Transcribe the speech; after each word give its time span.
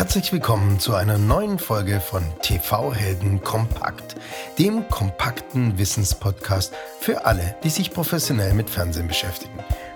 Herzlich 0.00 0.32
willkommen 0.32 0.80
zu 0.80 0.94
einer 0.94 1.18
neuen 1.18 1.58
Folge 1.58 2.00
von 2.00 2.24
TV 2.40 2.94
Helden 2.94 3.42
Kompakt, 3.42 4.16
dem 4.58 4.88
kompakten 4.88 5.76
Wissenspodcast 5.76 6.72
für 7.00 7.26
alle, 7.26 7.54
die 7.62 7.68
sich 7.68 7.90
professionell 7.90 8.54
mit 8.54 8.70
Fernsehen 8.70 9.08
beschäftigen. 9.08 9.52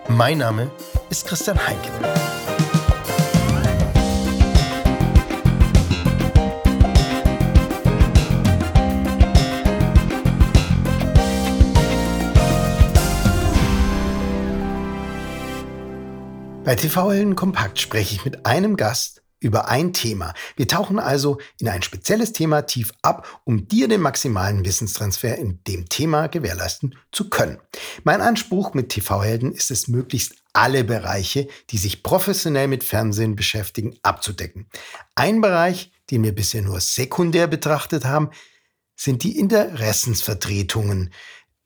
Mein 0.08 0.36
Name 0.36 0.70
ist 1.08 1.26
Christian 1.26 1.58
Heinke. 1.58 1.88
Bei 16.62 16.74
TV 16.74 17.10
Helden 17.10 17.36
Kompakt 17.36 17.80
spreche 17.80 18.16
ich 18.16 18.24
mit 18.26 18.44
einem 18.44 18.76
Gast 18.76 19.23
über 19.44 19.68
ein 19.68 19.92
Thema. 19.92 20.34
Wir 20.56 20.66
tauchen 20.66 20.98
also 20.98 21.38
in 21.60 21.68
ein 21.68 21.82
spezielles 21.82 22.32
Thema 22.32 22.62
tief 22.62 22.92
ab, 23.02 23.40
um 23.44 23.68
dir 23.68 23.86
den 23.88 24.00
maximalen 24.00 24.64
Wissenstransfer 24.64 25.36
in 25.36 25.60
dem 25.68 25.88
Thema 25.88 26.28
gewährleisten 26.28 26.96
zu 27.12 27.28
können. 27.28 27.58
Mein 28.02 28.20
Anspruch 28.20 28.74
mit 28.74 28.88
TV-Helden 28.88 29.52
ist 29.52 29.70
es, 29.70 29.86
möglichst 29.86 30.36
alle 30.54 30.84
Bereiche, 30.84 31.48
die 31.70 31.78
sich 31.78 32.02
professionell 32.02 32.68
mit 32.68 32.84
Fernsehen 32.84 33.36
beschäftigen, 33.36 33.96
abzudecken. 34.02 34.66
Ein 35.14 35.40
Bereich, 35.40 35.92
den 36.10 36.22
wir 36.22 36.34
bisher 36.34 36.62
nur 36.62 36.80
sekundär 36.80 37.46
betrachtet 37.46 38.04
haben, 38.04 38.30
sind 38.96 39.22
die 39.24 39.38
Interessensvertretungen 39.38 41.12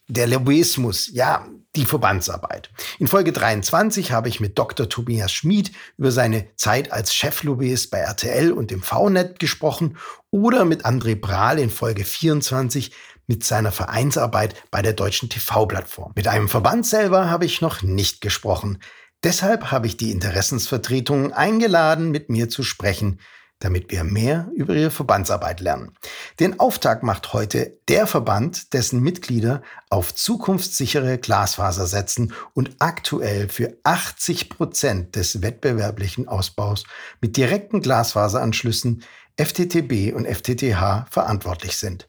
der 0.09 0.27
Lobbyismus, 0.27 1.11
ja, 1.13 1.47
die 1.79 1.87
Verbandsarbeit. 1.87 2.71
In 2.99 3.07
Folge 3.07 3.33
23 3.33 4.11
habe 4.11 4.29
ich 4.29 4.41
mit 4.41 4.59
Dr. 4.59 4.89
Tobias 4.89 5.31
Schmid 5.33 5.71
über 5.97 6.11
seine 6.11 6.49
Zeit 6.57 6.93
als 6.93 7.15
Cheflobbyist 7.15 7.93
bei 7.93 7.99
RTL 7.99 8.51
und 8.51 8.73
dem 8.73 8.83
VNet 8.83 9.39
gesprochen 9.39 9.97
oder 10.31 10.65
mit 10.65 10.85
André 10.85 11.19
Brahl 11.19 11.61
in 11.61 11.71
Folge 11.71 12.05
24 12.05 12.91
mit 13.29 13.45
seiner 13.45 13.71
Vereinsarbeit 13.71 14.57
bei 14.73 14.83
der 14.83 14.93
deutschen 14.93 15.29
TV-Plattform. 15.29 16.13
Mit 16.17 16.27
einem 16.27 16.49
Verband 16.49 16.85
selber 16.85 17.31
habe 17.31 17.45
ich 17.45 17.61
noch 17.61 17.83
nicht 17.83 18.21
gesprochen. 18.21 18.81
Deshalb 19.23 19.71
habe 19.71 19.87
ich 19.87 19.97
die 19.97 20.11
Interessensvertretungen 20.11 21.33
eingeladen, 21.33 22.11
mit 22.11 22.29
mir 22.29 22.49
zu 22.49 22.65
sprechen 22.65 23.21
damit 23.61 23.91
wir 23.91 24.05
mehr 24.05 24.49
über 24.55 24.75
ihre 24.75 24.91
Verbandsarbeit 24.91 25.61
lernen. 25.61 25.93
Den 26.39 26.61
Auftakt 26.61 27.03
macht 27.03 27.33
heute 27.33 27.79
der 27.89 28.07
Verband, 28.07 28.73
dessen 28.73 29.01
Mitglieder 29.03 29.63
auf 29.91 30.15
zukunftssichere 30.15 31.19
Glasfaser 31.19 31.87
setzen 31.87 32.33
und 32.55 32.77
aktuell 32.79 33.49
für 33.49 33.77
80 33.83 34.49
Prozent 34.49 35.17
des 35.17 35.43
wettbewerblichen 35.43 36.29
Ausbaus 36.29 36.85
mit 37.21 37.37
direkten 37.37 37.81
Glasfaseranschlüssen 37.81 39.03
FTTB 39.37 40.15
und 40.15 40.27
FTTH 40.27 41.07
verantwortlich 41.11 41.77
sind. 41.77 42.09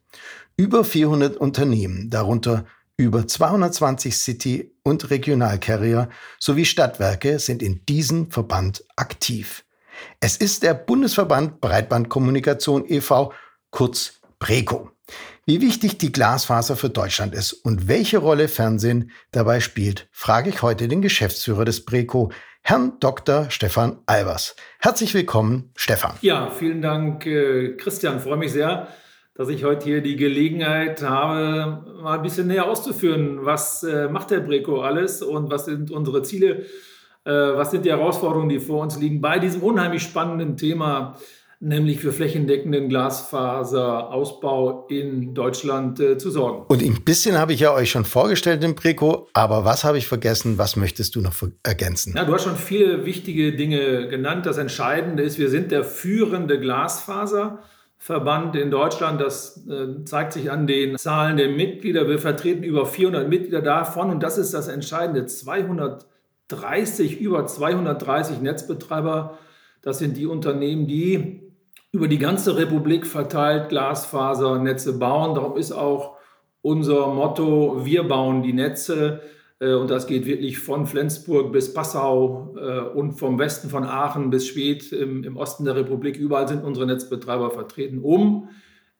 Über 0.57 0.83
400 0.83 1.37
Unternehmen, 1.37 2.09
darunter 2.09 2.65
über 2.97 3.25
220 3.25 4.17
City- 4.17 4.75
und 4.83 5.09
Regionalcarrier 5.09 6.09
sowie 6.37 6.65
Stadtwerke 6.65 7.39
sind 7.39 7.63
in 7.63 7.85
diesem 7.85 8.29
Verband 8.29 8.83
aktiv. 8.97 9.63
Es 10.19 10.37
ist 10.37 10.63
der 10.63 10.73
Bundesverband 10.73 11.61
Breitbandkommunikation 11.61 12.85
e.V., 12.87 13.33
kurz 13.71 14.19
BRECO. 14.39 14.91
Wie 15.45 15.61
wichtig 15.61 15.97
die 15.97 16.11
Glasfaser 16.11 16.75
für 16.75 16.89
Deutschland 16.89 17.33
ist 17.33 17.53
und 17.53 17.87
welche 17.87 18.19
Rolle 18.19 18.47
Fernsehen 18.47 19.11
dabei 19.31 19.59
spielt, 19.59 20.07
frage 20.11 20.49
ich 20.49 20.61
heute 20.61 20.87
den 20.87 21.01
Geschäftsführer 21.01 21.65
des 21.65 21.85
BRECO, 21.85 22.31
Herrn 22.61 22.99
Dr. 22.99 23.49
Stefan 23.49 23.97
Albers. 24.05 24.55
Herzlich 24.79 25.13
willkommen, 25.13 25.71
Stefan. 25.75 26.13
Ja, 26.21 26.51
vielen 26.51 26.81
Dank, 26.81 27.25
äh, 27.25 27.75
Christian. 27.77 28.17
Ich 28.17 28.23
freue 28.23 28.37
mich 28.37 28.51
sehr, 28.51 28.89
dass 29.33 29.49
ich 29.49 29.63
heute 29.63 29.85
hier 29.85 30.01
die 30.01 30.17
Gelegenheit 30.17 31.01
habe, 31.01 31.83
mal 32.01 32.17
ein 32.17 32.21
bisschen 32.21 32.47
näher 32.47 32.65
auszuführen, 32.65 33.45
was 33.45 33.83
äh, 33.83 34.07
macht 34.07 34.31
der 34.31 34.41
BRECO 34.41 34.81
alles 34.81 35.23
und 35.23 35.49
was 35.49 35.65
sind 35.65 35.89
unsere 35.89 36.21
Ziele 36.23 36.65
was 37.31 37.71
sind 37.71 37.85
die 37.85 37.89
Herausforderungen, 37.89 38.49
die 38.49 38.59
vor 38.59 38.81
uns 38.81 38.99
liegen 38.99 39.21
bei 39.21 39.39
diesem 39.39 39.61
unheimlich 39.61 40.03
spannenden 40.03 40.57
Thema, 40.57 41.15
nämlich 41.59 41.99
für 41.99 42.13
flächendeckenden 42.13 42.87
Glasfaserausbau 42.89 44.87
in 44.87 45.33
Deutschland 45.33 45.99
äh, 45.99 46.17
zu 46.17 46.31
sorgen. 46.31 46.63
Und 46.67 46.81
ein 46.81 47.03
bisschen 47.03 47.37
habe 47.37 47.51
ich 47.53 47.59
ja 47.59 47.73
euch 47.73 47.91
schon 47.91 48.05
vorgestellt 48.05 48.63
im 48.63 48.75
Preco, 48.75 49.27
aber 49.33 49.65
was 49.65 49.83
habe 49.83 49.97
ich 49.97 50.07
vergessen? 50.07 50.57
Was 50.57 50.77
möchtest 50.77 51.15
du 51.15 51.21
noch 51.21 51.33
ergänzen? 51.63 52.13
Ja, 52.15 52.23
du 52.23 52.33
hast 52.33 52.45
schon 52.45 52.55
viele 52.55 53.05
wichtige 53.05 53.53
Dinge 53.55 54.07
genannt. 54.07 54.45
Das 54.45 54.57
Entscheidende 54.57 55.23
ist, 55.23 55.37
wir 55.37 55.49
sind 55.49 55.71
der 55.71 55.83
führende 55.83 56.61
Glasfaserverband 56.61 58.55
in 58.55 58.71
Deutschland. 58.71 59.19
Das 59.19 59.67
äh, 59.67 60.05
zeigt 60.05 60.31
sich 60.31 60.49
an 60.49 60.65
den 60.65 60.97
Zahlen 60.97 61.35
der 61.35 61.49
Mitglieder. 61.49 62.07
Wir 62.07 62.19
vertreten 62.19 62.63
über 62.63 62.85
400 62.85 63.27
Mitglieder 63.27 63.61
davon 63.61 64.11
und 64.11 64.23
das 64.23 64.37
ist 64.37 64.53
das 64.53 64.69
Entscheidende. 64.69 65.25
200 65.25 66.05
30, 66.49 67.21
über 67.21 67.45
230 67.45 68.41
Netzbetreiber. 68.41 69.37
Das 69.81 69.99
sind 69.99 70.17
die 70.17 70.25
Unternehmen, 70.25 70.87
die 70.87 71.41
über 71.91 72.07
die 72.07 72.19
ganze 72.19 72.57
Republik 72.57 73.07
verteilt 73.07 73.69
Glasfasernetze 73.69 74.99
bauen. 74.99 75.35
Darum 75.35 75.57
ist 75.57 75.71
auch 75.71 76.17
unser 76.61 77.07
Motto, 77.07 77.85
wir 77.85 78.03
bauen 78.03 78.43
die 78.43 78.53
Netze. 78.53 79.21
Äh, 79.59 79.73
und 79.73 79.89
das 79.89 80.07
geht 80.07 80.25
wirklich 80.25 80.59
von 80.59 80.85
Flensburg 80.85 81.51
bis 81.51 81.73
Passau 81.73 82.55
äh, 82.57 82.79
und 82.79 83.13
vom 83.13 83.39
Westen 83.39 83.69
von 83.69 83.83
Aachen 83.85 84.29
bis 84.29 84.47
Schwedt 84.47 84.91
im, 84.91 85.37
Osten 85.37 85.65
der 85.65 85.75
Republik. 85.75 86.17
Überall 86.17 86.47
sind 86.47 86.63
unsere 86.63 86.85
Netzbetreiber 86.85 87.51
vertreten, 87.51 87.99
um 87.99 88.49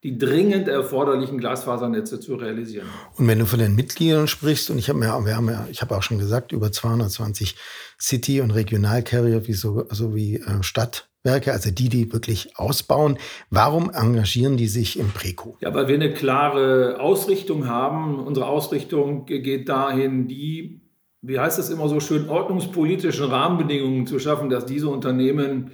die 0.04 0.18
dringend 0.18 0.70
erforderlichen 0.70 1.40
Glasfasernetze 1.40 2.20
zu 2.22 2.36
realisieren. 2.36 2.88
Und 3.18 3.28
wenn 3.28 3.40
du 3.40 3.46
von 3.46 3.60
den 3.60 3.76
Mitgliedern 3.76 4.28
sprichst, 4.28 4.70
und 4.70 4.78
ich 4.78 4.90
habe 4.90 5.04
ja, 5.04 5.26
wir 5.26 5.36
haben 5.36 5.50
ja, 5.50 5.68
ich 5.70 5.82
habe 5.82 5.96
auch 5.98 6.04
schon 6.04 6.20
gesagt, 6.20 6.54
über 6.54 6.72
220 6.72 7.56
City- 8.00 8.40
und 8.40 8.52
Regionalcarrier 8.52 9.48
wie 9.48 9.54
so, 9.54 9.86
so 9.90 10.16
wie 10.16 10.38
äh, 10.38 10.64
Stadtwerke, 10.64 11.52
also 11.52 11.70
die, 11.70 11.90
die 11.90 12.14
wirklich 12.14 12.58
ausbauen. 12.58 13.18
Warum 13.50 13.90
engagieren 13.90 14.56
die 14.56 14.68
sich 14.68 14.98
im 14.98 15.10
Preco? 15.10 15.58
Ja, 15.60 15.74
weil 15.74 15.90
wir 15.90 15.96
eine 15.96 16.14
klare 16.14 17.02
Ausrichtung 17.02 17.68
haben. 17.68 18.20
Unsere 18.20 18.48
Ausrichtung 18.48 19.26
geht 19.26 19.68
dahin, 19.68 20.30
die, 20.30 20.80
wie 21.22 21.40
heißt 21.40 21.60
es 21.60 21.70
immer 21.70 21.90
so 21.90 22.00
schön, 22.00 22.30
ordnungspolitischen 22.30 23.26
Rahmenbedingungen 23.26 24.08
zu 24.08 24.18
schaffen, 24.18 24.50
dass 24.50 24.66
diese 24.66 24.88
Unternehmen 24.88 25.72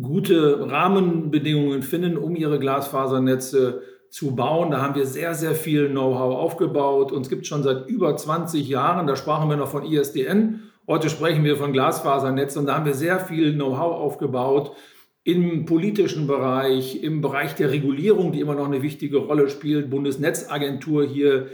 gute 0.00 0.70
Rahmenbedingungen 0.70 1.82
finden, 1.82 2.16
um 2.16 2.36
ihre 2.36 2.58
Glasfasernetze 2.58 3.82
zu 4.10 4.34
bauen. 4.34 4.70
Da 4.70 4.80
haben 4.80 4.94
wir 4.94 5.06
sehr, 5.06 5.34
sehr 5.34 5.54
viel 5.54 5.88
Know-how 5.88 6.36
aufgebaut. 6.36 7.12
Uns 7.12 7.28
gibt 7.28 7.46
schon 7.46 7.62
seit 7.62 7.88
über 7.88 8.16
20 8.16 8.68
Jahren, 8.68 9.06
da 9.06 9.16
sprachen 9.16 9.48
wir 9.48 9.56
noch 9.56 9.68
von 9.68 9.84
ISDN, 9.84 10.62
heute 10.86 11.10
sprechen 11.10 11.44
wir 11.44 11.56
von 11.56 11.72
Glasfasernetzen 11.72 12.60
und 12.60 12.66
da 12.66 12.76
haben 12.76 12.86
wir 12.86 12.94
sehr 12.94 13.18
viel 13.18 13.54
Know-how 13.54 13.96
aufgebaut 13.96 14.72
im 15.24 15.64
politischen 15.64 16.26
Bereich, 16.26 17.02
im 17.02 17.22
Bereich 17.22 17.54
der 17.54 17.70
Regulierung, 17.72 18.30
die 18.30 18.40
immer 18.40 18.54
noch 18.54 18.66
eine 18.66 18.82
wichtige 18.82 19.16
Rolle 19.16 19.48
spielt, 19.48 19.90
Bundesnetzagentur 19.90 21.06
hier 21.06 21.48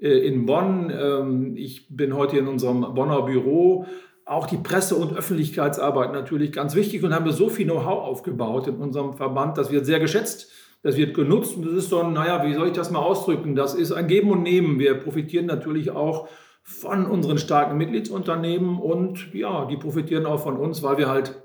äh, 0.00 0.26
in 0.26 0.46
Bonn. 0.46 0.92
Ähm, 0.96 1.56
ich 1.56 1.88
bin 1.94 2.14
heute 2.14 2.38
in 2.38 2.46
unserem 2.46 2.94
Bonner 2.94 3.22
Büro 3.22 3.86
auch 4.26 4.48
die 4.48 4.58
Presse- 4.58 4.96
und 4.96 5.16
Öffentlichkeitsarbeit 5.16 6.12
natürlich 6.12 6.52
ganz 6.52 6.74
wichtig 6.74 7.02
und 7.04 7.14
haben 7.14 7.24
wir 7.24 7.32
so 7.32 7.48
viel 7.48 7.64
Know-how 7.64 8.02
aufgebaut 8.04 8.66
in 8.66 8.76
unserem 8.76 9.14
Verband. 9.14 9.56
Das 9.56 9.70
wird 9.70 9.86
sehr 9.86 10.00
geschätzt, 10.00 10.50
das 10.82 10.96
wird 10.96 11.14
genutzt 11.14 11.56
und 11.56 11.64
das 11.64 11.74
ist 11.74 11.90
so 11.90 12.00
ein, 12.00 12.12
naja, 12.12 12.44
wie 12.44 12.54
soll 12.54 12.66
ich 12.66 12.72
das 12.72 12.90
mal 12.90 12.98
ausdrücken? 12.98 13.54
Das 13.54 13.74
ist 13.74 13.92
ein 13.92 14.08
Geben 14.08 14.32
und 14.32 14.42
Nehmen. 14.42 14.80
Wir 14.80 14.94
profitieren 14.94 15.46
natürlich 15.46 15.92
auch 15.92 16.28
von 16.64 17.06
unseren 17.06 17.38
starken 17.38 17.78
Mitgliedsunternehmen 17.78 18.80
und 18.80 19.32
ja, 19.32 19.64
die 19.66 19.76
profitieren 19.76 20.26
auch 20.26 20.42
von 20.42 20.56
uns, 20.56 20.82
weil 20.82 20.98
wir 20.98 21.08
halt 21.08 21.40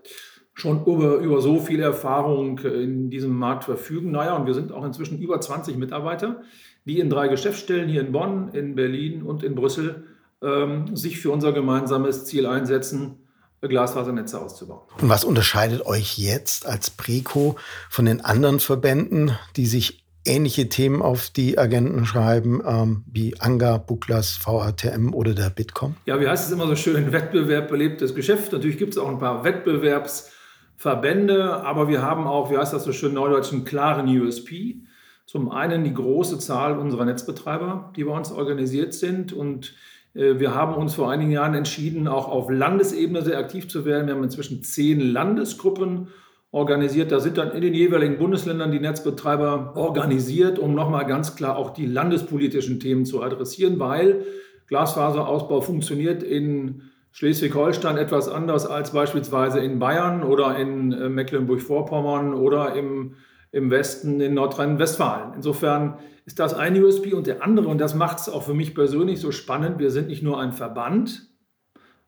schon 0.56 0.84
über, 0.84 1.18
über 1.18 1.40
so 1.40 1.60
viel 1.60 1.80
Erfahrung 1.82 2.58
in 2.60 3.12
diesem 3.12 3.38
Markt 3.38 3.64
verfügen. 3.64 4.10
Naja, 4.10 4.36
und 4.36 4.48
wir 4.48 4.56
sind 4.56 4.72
auch 4.72 4.84
inzwischen 4.84 5.20
über 5.20 5.40
20 5.40 5.78
Mitarbeiter, 5.78 6.42
die 6.86 7.00
in 7.00 7.12
drei 7.12 7.28
Geschäftsstellen 7.28 7.88
hier 7.88 8.02
in 8.02 8.12
Bonn, 8.12 8.50
in 8.54 8.74
Berlin 8.74 9.22
und 9.22 9.44
in 9.44 9.54
Brüssel 9.54 10.11
ähm, 10.42 10.96
sich 10.96 11.20
für 11.20 11.32
unser 11.32 11.54
gemeinsames 11.54 12.26
Ziel 12.26 12.46
einsetzen, 12.46 13.18
Glasfasernetze 13.62 14.42
auszubauen. 14.42 14.82
Und 15.00 15.10
was 15.10 15.24
unterscheidet 15.24 15.86
euch 15.86 16.18
jetzt 16.18 16.66
als 16.66 16.90
Preco 16.90 17.58
von 17.90 18.06
den 18.06 18.26
anderen 18.26 18.60
Verbänden, 18.60 19.38
die 19.56 19.68
sich 19.68 20.02
ähnliche 20.26 20.68
Themen 20.70 21.02
auf 21.02 21.30
die 21.30 21.58
Agenten 21.58 22.06
schreiben, 22.06 22.62
ähm, 22.66 23.04
wie 23.12 23.38
ANGA, 23.40 23.78
Buklas, 23.78 24.40
VATM 24.44 25.14
oder 25.14 25.34
der 25.34 25.50
Bitkom? 25.50 25.96
Ja, 26.06 26.20
wie 26.20 26.28
heißt 26.28 26.48
es 26.48 26.52
immer 26.52 26.68
so 26.68 26.76
schön, 26.76 27.10
Wettbewerb 27.12 27.70
belebtes 27.70 28.14
Geschäft. 28.16 28.52
Natürlich 28.52 28.78
gibt 28.78 28.94
es 28.94 29.00
auch 29.00 29.10
ein 29.10 29.20
paar 29.20 29.44
Wettbewerbsverbände, 29.44 31.64
aber 31.64 31.88
wir 31.88 32.02
haben 32.02 32.26
auch, 32.28 32.52
wie 32.52 32.58
heißt 32.58 32.74
das 32.74 32.84
so 32.84 32.94
schön 32.94 33.14
neudeutsch, 33.14 33.52
einen 33.52 33.66
klaren 33.66 34.08
USP. 34.08 34.82
Zum 35.26 35.52
einen 35.52 35.84
die 35.84 35.94
große 35.94 36.40
Zahl 36.40 36.78
unserer 36.78 37.06
Netzbetreiber, 37.06 37.92
die 37.96 38.04
bei 38.04 38.12
uns 38.12 38.32
organisiert 38.32 38.94
sind 38.94 39.34
und 39.34 39.74
wir 40.14 40.54
haben 40.54 40.76
uns 40.76 40.96
vor 40.96 41.10
einigen 41.10 41.32
Jahren 41.32 41.54
entschieden, 41.54 42.08
auch 42.08 42.28
auf 42.28 42.50
Landesebene 42.50 43.22
sehr 43.22 43.38
aktiv 43.38 43.70
zu 43.70 43.86
werden. 43.86 44.08
Wir 44.08 44.16
haben 44.16 44.24
inzwischen 44.24 44.62
zehn 44.62 45.00
Landesgruppen 45.00 46.10
organisiert. 46.52 47.12
Da 47.12 47.20
sind 47.20 47.38
dann 47.38 47.52
in 47.52 47.62
den 47.62 47.74
jeweiligen 47.74 48.18
Bundesländern 48.18 48.72
die 48.72 48.80
Netzbetreiber 48.80 49.74
organisiert, 49.76 50.60
um 50.60 50.76
nochmal 50.76 51.06
ganz 51.06 51.36
klar 51.36 51.56
auch 51.56 51.70
die 51.70 51.86
landespolitischen 51.86 52.80
Themen 52.80 53.06
zu 53.06 53.24
adressieren, 53.24 53.80
weil 53.80 54.26
Glasfaserausbau 54.68 55.62
funktioniert 55.62 56.24
in 56.24 56.84
Schleswig-Holstein 57.14 57.98
etwas 57.98 58.30
anders 58.30 58.66
als 58.66 58.92
beispielsweise 58.92 59.60
in 59.60 59.80
Bayern 59.80 60.24
oder 60.24 60.58
in 60.58 60.92
äh, 60.94 61.10
Mecklenburg-Vorpommern 61.10 62.34
oder 62.34 62.74
im, 62.76 63.16
im 63.52 63.70
Westen 63.70 64.22
in 64.22 64.34
Nordrhein-Westfalen. 64.34 65.34
Insofern 65.36 65.96
ist 66.26 66.40
das 66.40 66.54
ein 66.54 66.82
USP 66.82 67.14
und 67.14 67.28
der 67.28 67.44
andere, 67.44 67.68
und 67.68 67.80
das 67.80 67.96
macht 67.96 68.20
es 68.20 68.30
auch 68.30 68.44
für 68.44 68.54
mich 68.54 68.76
persönlich 68.76 69.20
so 69.20 69.32
spannend, 69.32 69.80
wir 69.80 69.92
sind 69.92 70.08
nicht 70.08 70.24
nur 70.24 70.40
ein 70.40 70.54
Verband, 70.54 71.28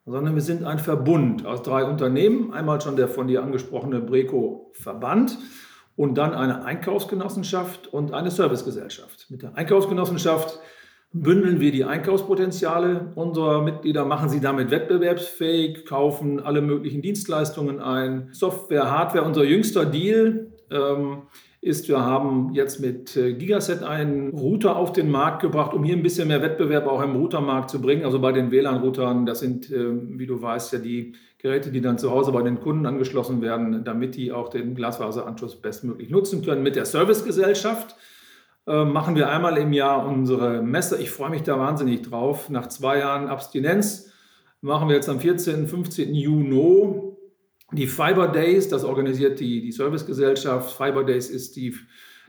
sondern 0.05 0.35
wir 0.35 0.41
sind 0.41 0.63
ein 0.63 0.79
Verbund 0.79 1.45
aus 1.45 1.63
drei 1.63 1.85
Unternehmen. 1.85 2.53
Einmal 2.53 2.81
schon 2.81 2.95
der 2.95 3.07
von 3.07 3.27
dir 3.27 3.41
angesprochene 3.41 4.01
Breco 4.01 4.71
Verband 4.73 5.37
und 5.95 6.15
dann 6.17 6.33
eine 6.33 6.65
Einkaufsgenossenschaft 6.65 7.87
und 7.87 8.13
eine 8.13 8.31
Servicegesellschaft. 8.31 9.27
Mit 9.29 9.43
der 9.43 9.55
Einkaufsgenossenschaft 9.55 10.59
bündeln 11.13 11.59
wir 11.59 11.71
die 11.71 11.85
Einkaufspotenziale 11.85 13.11
unserer 13.15 13.61
Mitglieder, 13.61 14.03
machen 14.03 14.29
sie 14.29 14.41
damit 14.41 14.71
wettbewerbsfähig, 14.71 15.85
kaufen 15.85 16.39
alle 16.39 16.61
möglichen 16.61 17.01
Dienstleistungen 17.01 17.79
ein, 17.79 18.29
Software, 18.31 18.89
Hardware. 18.89 19.23
Unser 19.23 19.43
jüngster 19.43 19.85
Deal 19.85 20.51
ähm, 20.71 21.23
ist, 21.63 21.87
wir 21.87 22.01
haben 22.01 22.51
jetzt 22.53 22.81
mit 22.81 23.15
äh, 23.15 23.33
Gigaset 23.33 23.83
einen 23.83 24.29
Router 24.31 24.75
auf 24.75 24.91
den 24.91 25.09
Markt 25.09 25.41
gebracht, 25.41 25.73
um 25.73 25.83
hier 25.83 25.95
ein 25.95 26.03
bisschen 26.03 26.27
mehr 26.27 26.41
Wettbewerb 26.41 26.87
auch 26.87 27.01
im 27.01 27.15
Routermarkt 27.15 27.69
zu 27.69 27.81
bringen. 27.81 28.03
Also 28.03 28.19
bei 28.19 28.33
den 28.33 28.51
WLAN-Routern, 28.51 29.25
das 29.25 29.39
sind, 29.39 29.71
äh, 29.71 29.91
wie 30.17 30.27
du 30.27 30.41
weißt, 30.41 30.73
ja 30.73 30.79
die 30.79 31.13
Geräte, 31.37 31.71
die 31.71 31.79
dann 31.79 31.97
zu 31.97 32.11
Hause 32.11 32.33
bei 32.33 32.41
den 32.41 32.59
Kunden 32.59 32.85
angeschlossen 32.85 33.41
werden, 33.41 33.83
damit 33.85 34.15
die 34.15 34.33
auch 34.33 34.49
den 34.49 34.75
Glasfaseranschluss 34.75 35.61
bestmöglich 35.61 36.09
nutzen 36.09 36.43
können. 36.43 36.63
Mit 36.63 36.75
der 36.75 36.85
Servicegesellschaft 36.85 37.95
äh, 38.67 38.83
machen 38.83 39.15
wir 39.15 39.29
einmal 39.29 39.57
im 39.57 39.71
Jahr 39.71 40.05
unsere 40.05 40.61
Messe. 40.61 41.01
Ich 41.01 41.11
freue 41.11 41.29
mich 41.29 41.43
da 41.43 41.57
wahnsinnig 41.57 42.01
drauf. 42.01 42.49
Nach 42.49 42.67
zwei 42.67 42.99
Jahren 42.99 43.27
Abstinenz 43.27 44.11
machen 44.59 44.89
wir 44.89 44.95
jetzt 44.95 45.09
am 45.09 45.19
14. 45.19 45.67
15. 45.67 46.13
Juni 46.13 47.12
die 47.73 47.87
Fiber 47.87 48.27
Days, 48.27 48.69
das 48.69 48.83
organisiert 48.83 49.39
die, 49.39 49.61
die 49.61 49.71
Servicegesellschaft. 49.71 50.75
Fiber 50.75 51.03
Days 51.03 51.29
ist 51.29 51.55
die, 51.55 51.75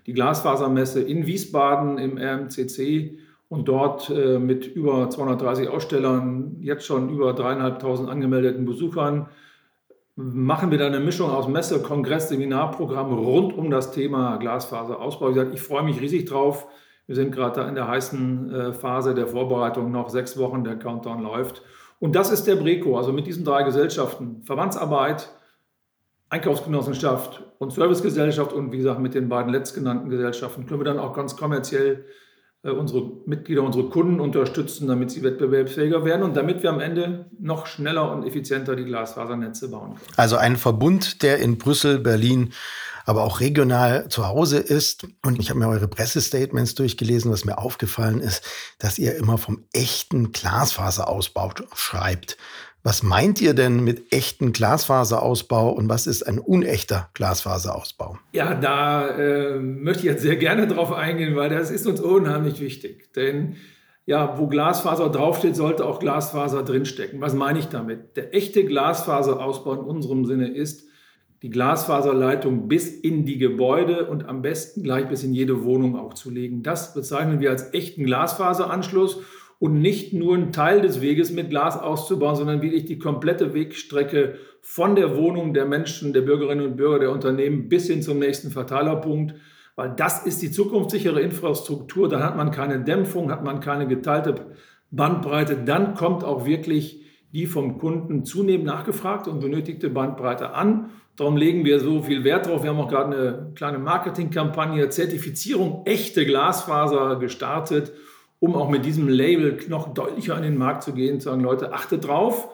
die 0.07 0.13
Glasfasermesse 0.13 1.01
in 1.03 1.27
Wiesbaden 1.27 1.99
im 1.99 2.19
RMCC 2.19 3.19
und 3.49 3.69
dort 3.69 4.11
äh, 4.11 4.39
mit 4.39 4.67
über 4.67 5.09
230 5.11 5.69
Ausstellern, 5.69 6.57
jetzt 6.61 6.87
schon 6.87 7.11
über 7.11 7.33
dreieinhalbtausend 7.35 8.09
angemeldeten 8.09 8.65
Besuchern, 8.65 9.29
machen 10.17 10.71
wir 10.71 10.79
da 10.79 10.87
eine 10.87 11.01
Mischung 11.01 11.31
aus 11.31 11.49
Messe, 11.49 11.83
Kongress, 11.83 12.29
Seminarprogramm 12.29 13.13
rund 13.13 13.57
um 13.57 13.71
das 13.71 13.93
Thema 13.93 14.37
Glasfaserausbau. 14.37 15.31
Ich, 15.31 15.55
ich 15.55 15.61
freue 15.61 15.83
mich 15.83 16.01
riesig 16.01 16.27
drauf. 16.27 16.67
Wir 17.07 17.17
sind 17.17 17.33
gerade 17.35 17.61
da 17.61 17.69
in 17.69 17.75
der 17.75 17.89
heißen 17.89 18.51
äh, 18.51 18.73
Phase 18.73 19.15
der 19.15 19.27
Vorbereitung, 19.27 19.91
noch 19.91 20.09
sechs 20.09 20.39
Wochen, 20.39 20.65
der 20.65 20.77
Countdown 20.77 21.23
läuft. 21.23 21.63
Und 22.05 22.15
das 22.15 22.31
ist 22.31 22.47
der 22.47 22.57
Breco, 22.57 22.99
also 22.99 23.15
mit 23.15 23.27
diesen 23.27 23.47
drei 23.47 23.63
Gesellschaften, 23.63 24.43
Verbandsarbeit, 24.43 25.31
Einkaufsgenossenschaft 26.29 27.43
und 27.57 27.73
Servicegesellschaft 27.73 28.53
und 28.53 28.73
wie 28.73 28.77
gesagt 28.77 29.01
mit 29.01 29.15
den 29.15 29.31
beiden 29.31 29.51
letztgenannten 29.51 30.11
Gesellschaften 30.11 30.67
können 30.67 30.81
wir 30.81 30.85
dann 30.85 30.99
auch 30.99 31.15
ganz 31.15 31.35
kommerziell 31.35 32.05
äh, 32.63 32.69
unsere 32.69 33.11
Mitglieder, 33.25 33.63
unsere 33.63 33.89
Kunden 33.89 34.21
unterstützen, 34.21 34.87
damit 34.87 35.13
sie 35.13 35.23
wettbewerbsfähiger 35.23 36.05
werden 36.05 36.25
und 36.25 36.37
damit 36.37 36.63
wir 36.63 36.69
am 36.69 36.81
Ende 36.81 37.31
noch 37.41 37.65
schneller 37.65 38.13
und 38.13 38.27
effizienter 38.27 38.77
die 38.77 38.85
Glasfasernetze 38.85 39.71
bauen 39.71 39.95
können. 39.95 40.13
Also 40.19 40.37
ein 40.37 40.59
Verbund, 40.59 41.23
der 41.23 41.39
in 41.39 41.57
Brüssel, 41.57 42.01
Berlin, 42.01 42.53
aber 43.05 43.23
auch 43.23 43.41
regional 43.41 44.09
zu 44.09 44.27
Hause 44.27 44.59
ist. 44.59 45.07
Und 45.25 45.39
ich 45.39 45.51
habe 45.51 45.59
mir 45.59 45.69
eure 45.69 45.89
Pressestatements 45.89 46.75
durchgelesen, 46.75 47.31
was 47.31 47.45
mir 47.45 47.59
aufgefallen 47.59 48.21
ist, 48.21 48.43
dass 48.79 48.99
ihr 48.99 49.17
immer 49.17 49.39
vom 49.39 49.65
echten 49.73 50.33
Glasfaserausbau 50.33 51.53
schreibt. 51.75 52.37
Was 52.87 53.03
meint 53.03 53.41
ihr 53.41 53.55
denn 53.55 53.83
mit 53.83 54.13
echten 54.13 54.53
Glasfaserausbau 54.53 55.71
und 55.71 55.89
was 55.89 56.07
ist 56.07 56.23
ein 56.23 56.39
unechter 56.39 57.09
Glasfaserausbau? 57.15 58.19
Ja, 58.33 58.55
da 58.55 59.09
äh, 59.09 59.59
möchte 59.59 60.01
ich 60.01 60.05
jetzt 60.05 60.23
sehr 60.23 60.37
gerne 60.37 60.67
drauf 60.67 60.93
eingehen, 60.93 61.35
weil 61.35 61.49
das 61.49 61.71
ist 61.71 61.87
uns 61.87 62.01
unheimlich 62.01 62.61
wichtig. 62.61 63.11
Denn 63.15 63.57
ja, 64.05 64.39
wo 64.39 64.49
Glasfaser 64.49 65.09
draufsteht, 65.09 65.57
sollte 65.57 65.87
auch 65.87 65.99
Glasfaser 65.99 66.63
drinstecken. 66.63 67.23
Was 67.23 67.33
meine 67.33 67.59
ich 67.59 67.69
damit? 67.69 68.19
Der 68.19 68.35
echte 68.35 68.67
Glasfaserausbau 68.67 69.73
in 69.73 69.81
unserem 69.81 70.27
Sinne 70.27 70.49
ist, 70.49 70.87
die 71.45 71.51
Glasfaserleitung 71.51 72.69
bis 72.69 72.89
in 72.89 73.27
die 73.27 73.37
Gebäude 73.37 74.07
und 74.07 74.27
am 74.27 74.41
besten 74.41 74.83
gleich 74.83 75.07
bis 75.09 75.25
in 75.25 75.35
jede 75.35 75.63
Wohnung 75.63 75.95
auch 75.95 76.15
zu 76.15 76.31
legen. 76.31 76.63
Das 76.63 76.95
bezeichnen 76.95 77.39
wir 77.39 77.51
als 77.51 77.75
echten 77.75 78.07
Glasfaseranschluss 78.07 79.21
und 79.59 79.79
nicht 79.79 80.15
nur 80.15 80.37
einen 80.37 80.53
Teil 80.53 80.81
des 80.81 81.03
Weges 81.03 81.33
mit 81.33 81.51
Glas 81.51 81.79
auszubauen, 81.79 82.37
sondern 82.37 82.63
wirklich 82.63 82.87
die 82.87 82.99
komplette 82.99 83.53
Wegstrecke 83.53 84.37
von 84.63 84.97
der 84.97 85.19
Wohnung 85.19 85.53
der 85.53 85.67
Menschen, 85.67 86.15
der 86.15 86.23
Bürgerinnen 86.23 86.65
und 86.65 86.77
Bürger, 86.79 87.01
der 87.01 87.13
Unternehmen 87.13 87.69
bis 87.69 87.89
hin 87.89 88.01
zum 88.01 88.21
nächsten 88.21 88.51
Verteilerpunkt, 88.51 89.35
weil 89.77 89.93
das 89.95 90.25
ist 90.25 90.41
die 90.41 90.51
zukunftssichere 90.51 91.21
Infrastruktur. 91.21 92.09
Dann 92.09 92.23
hat 92.23 92.39
man 92.39 92.53
keine 92.53 92.83
Dämpfung, 92.83 93.31
hat 93.31 93.45
man 93.45 93.61
keine 93.61 93.87
geteilte 93.87 94.47
Bandbreite. 94.91 95.59
Dann 95.63 95.95
kommt 95.95 96.25
auch 96.25 96.47
wirklich 96.47 97.04
die 97.35 97.47
vom 97.47 97.79
Kunden 97.79 98.25
zunehmend 98.25 98.67
nachgefragte 98.67 99.31
und 99.31 99.41
benötigte 99.41 99.91
Bandbreite 99.91 100.55
an. 100.55 100.91
Darum 101.17 101.37
legen 101.37 101.65
wir 101.65 101.81
so 101.81 102.03
viel 102.03 102.25
Wert 102.25 102.47
drauf. 102.47 102.63
Wir 102.63 102.71
haben 102.71 102.81
auch 102.81 102.89
gerade 102.89 103.17
eine 103.17 103.53
kleine 103.55 103.79
Marketingkampagne, 103.79 104.89
Zertifizierung 104.89 105.83
echte 105.85 106.25
Glasfaser 106.25 107.17
gestartet 107.17 107.93
um 108.45 108.55
auch 108.57 108.69
mit 108.69 108.85
diesem 108.85 109.09
Label 109.09 109.59
noch 109.69 109.95
deutlicher 109.95 110.37
an 110.37 110.43
den 110.43 110.59
Markt 110.59 110.83
zu 110.83 110.93
gehen, 110.93 111.19
zu 111.19 111.31
sagen, 111.31 111.43
Leute, 111.43 111.73
achtet 111.73 112.07
drauf, 112.07 112.49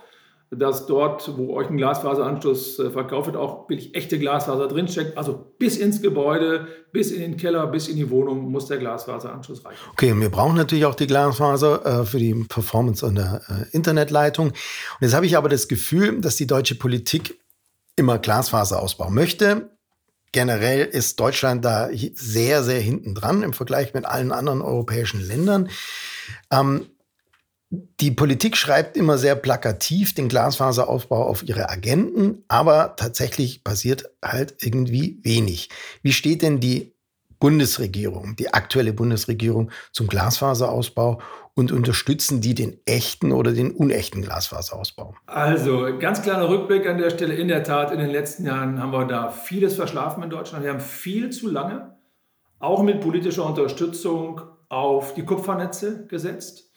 dass 0.51 0.87
dort, 0.87 1.37
wo 1.37 1.55
euch 1.55 1.71
ein 1.71 1.77
Glasfaseranschluss 1.77 2.81
äh, 2.81 2.91
verkauft 2.91 3.27
wird, 3.27 3.37
auch 3.37 3.69
wirklich 3.69 3.95
echte 3.95 4.19
Glasfaser 4.19 4.67
drinsteckt. 4.67 5.17
Also 5.17 5.55
bis 5.59 5.77
ins 5.77 6.03
Gebäude, 6.03 6.67
bis 6.93 7.13
in 7.13 7.21
den 7.21 7.37
Keller, 7.37 7.69
bis 7.69 7.87
in 7.87 7.95
die 7.95 8.11
Wohnung 8.11 8.51
muss 8.51 8.67
der 8.67 8.79
Glasfaseranschluss 8.79 9.65
reichen. 9.65 9.79
Okay, 9.93 10.11
und 10.11 10.21
wir 10.21 10.31
brauchen 10.31 10.57
natürlich 10.57 10.87
auch 10.87 10.97
die 10.97 11.07
Glasfaser 11.07 11.87
äh, 11.87 12.05
für 12.05 12.19
die 12.19 12.35
Performance 12.49 13.07
an 13.07 13.15
der 13.15 13.43
äh, 13.49 13.77
Internetleitung. 13.77 14.49
Und 14.49 14.57
jetzt 15.01 15.15
habe 15.15 15.27
ich 15.27 15.37
aber 15.37 15.49
das 15.49 15.69
Gefühl, 15.69 16.21
dass 16.21 16.35
die 16.35 16.49
deutsche 16.49 16.75
Politik 16.75 17.39
immer 17.95 18.19
Glasfaserausbau 18.19 19.09
möchte. 19.09 19.71
Generell 20.33 20.85
ist 20.85 21.21
Deutschland 21.21 21.65
da 21.65 21.91
sehr, 22.15 22.65
sehr 22.65 22.81
hinten 22.81 23.15
dran 23.15 23.43
im 23.43 23.53
Vergleich 23.53 23.95
mit 23.95 24.05
allen 24.05 24.33
anderen 24.33 24.63
europäischen 24.63 25.21
Ländern. 25.21 25.69
Ähm, 26.51 26.87
die 27.71 28.11
Politik 28.11 28.57
schreibt 28.57 28.97
immer 28.97 29.17
sehr 29.17 29.37
plakativ 29.37 30.15
den 30.15 30.29
Glasfaserausbau 30.29 31.25
auf 31.25 31.45
ihre 31.45 31.69
Agenten, 31.69 32.45
aber 32.49 32.97
tatsächlich 32.97 33.63
passiert 33.63 34.11
halt 34.25 34.57
irgendwie 34.59 35.21
wenig. 35.23 35.71
Wie 36.03 36.13
steht 36.13 36.43
denn 36.43 36.59
die 36.59 36.97
Bundesregierung, 37.39 38.35
die 38.37 38.53
aktuelle 38.53 38.93
Bundesregierung 38.93 39.71
zum 39.93 40.09
Glasfaserausbau 40.09 41.21
und 41.55 41.73
unterstützen 41.73 42.41
die 42.41 42.55
den 42.55 42.79
echten 42.87 43.33
oder 43.33 43.53
den 43.53 43.71
unechten 43.71 44.23
Glasfaserausbau? 44.23 45.15
Also 45.27 45.97
ganz 45.99 46.23
kleiner 46.23 46.49
Rückblick 46.49 46.87
an 46.87 46.99
der 46.99 47.11
Stelle. 47.11 47.35
In 47.35 47.49
der 47.49 47.63
Tat, 47.63 47.93
in 47.93 47.99
den 47.99 48.11
letzten 48.11 48.47
Jahren 48.47 48.81
haben 48.81 48.93
wir 48.93 49.07
da 49.07 49.31
vieles 49.31 49.77
verschlafen 49.77 50.23
in 50.25 50.31
Deutschland. 50.31 50.65
Wir 50.65 50.73
haben 50.73 50.81
viel 50.81 51.31
zu 51.31 51.49
lange, 51.49 51.97
auch 52.59 52.83
mit 52.83 53.01
politischer 53.01 53.47
Unterstützung, 53.47 54.43
auf 54.69 55.15
die 55.15 55.25
Kupfernetze 55.25 56.07
gesetzt. 56.07 56.70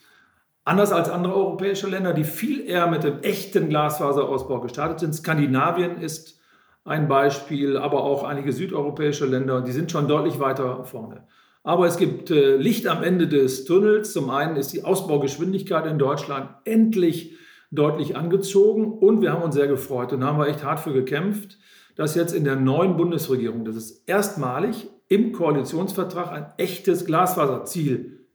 Anders 0.66 0.94
als 0.94 1.10
andere 1.10 1.36
europäische 1.36 1.88
Länder, 1.88 2.14
die 2.14 2.24
viel 2.24 2.62
eher 2.66 2.88
mit 2.88 3.04
dem 3.04 3.22
echten 3.22 3.68
Glasfaserausbau 3.68 4.62
gestartet 4.62 5.02
sind. 5.02 5.14
Skandinavien 5.14 6.00
ist 6.00 6.40
ein 6.86 7.08
Beispiel, 7.08 7.78
aber 7.78 8.04
auch 8.04 8.24
einige 8.24 8.54
südeuropäische 8.54 9.26
Länder, 9.26 9.62
die 9.62 9.72
sind 9.72 9.92
schon 9.92 10.08
deutlich 10.08 10.40
weiter 10.40 10.86
vorne. 10.86 11.28
Aber 11.64 11.86
es 11.88 11.98
gibt 11.98 12.30
äh, 12.30 12.58
Licht 12.58 12.88
am 12.88 13.04
Ende 13.04 13.28
des 13.28 13.66
Tunnels. 13.66 14.14
Zum 14.14 14.30
einen 14.30 14.58
ist 14.58 14.74
die 14.74 14.84
Ausbaugeschwindigkeit 14.84 15.86
in 15.86 15.98
Deutschland 15.98 16.50
endlich 16.66 17.38
deutlich 17.72 18.16
angezogen 18.16 18.94
und 19.00 19.22
wir 19.22 19.32
haben 19.32 19.42
uns 19.42 19.56
sehr 19.56 19.68
gefreut 19.68 20.14
und 20.14 20.24
haben 20.24 20.38
wir 20.38 20.48
echt 20.48 20.64
hart 20.64 20.80
für 20.80 20.94
gekämpft, 20.94 21.58
dass 21.96 22.16
jetzt 22.16 22.34
in 22.34 22.44
der 22.44 22.56
neuen 22.56 22.98
Bundesregierung, 22.98 23.66
das 23.66 23.76
ist 23.76 24.08
erstmalig 24.08 24.90
im 25.08 25.32
Koalitionsvertrag 25.32 26.32
ein 26.32 26.54
echtes 26.58 27.06
Glasfaserziel 27.06 28.28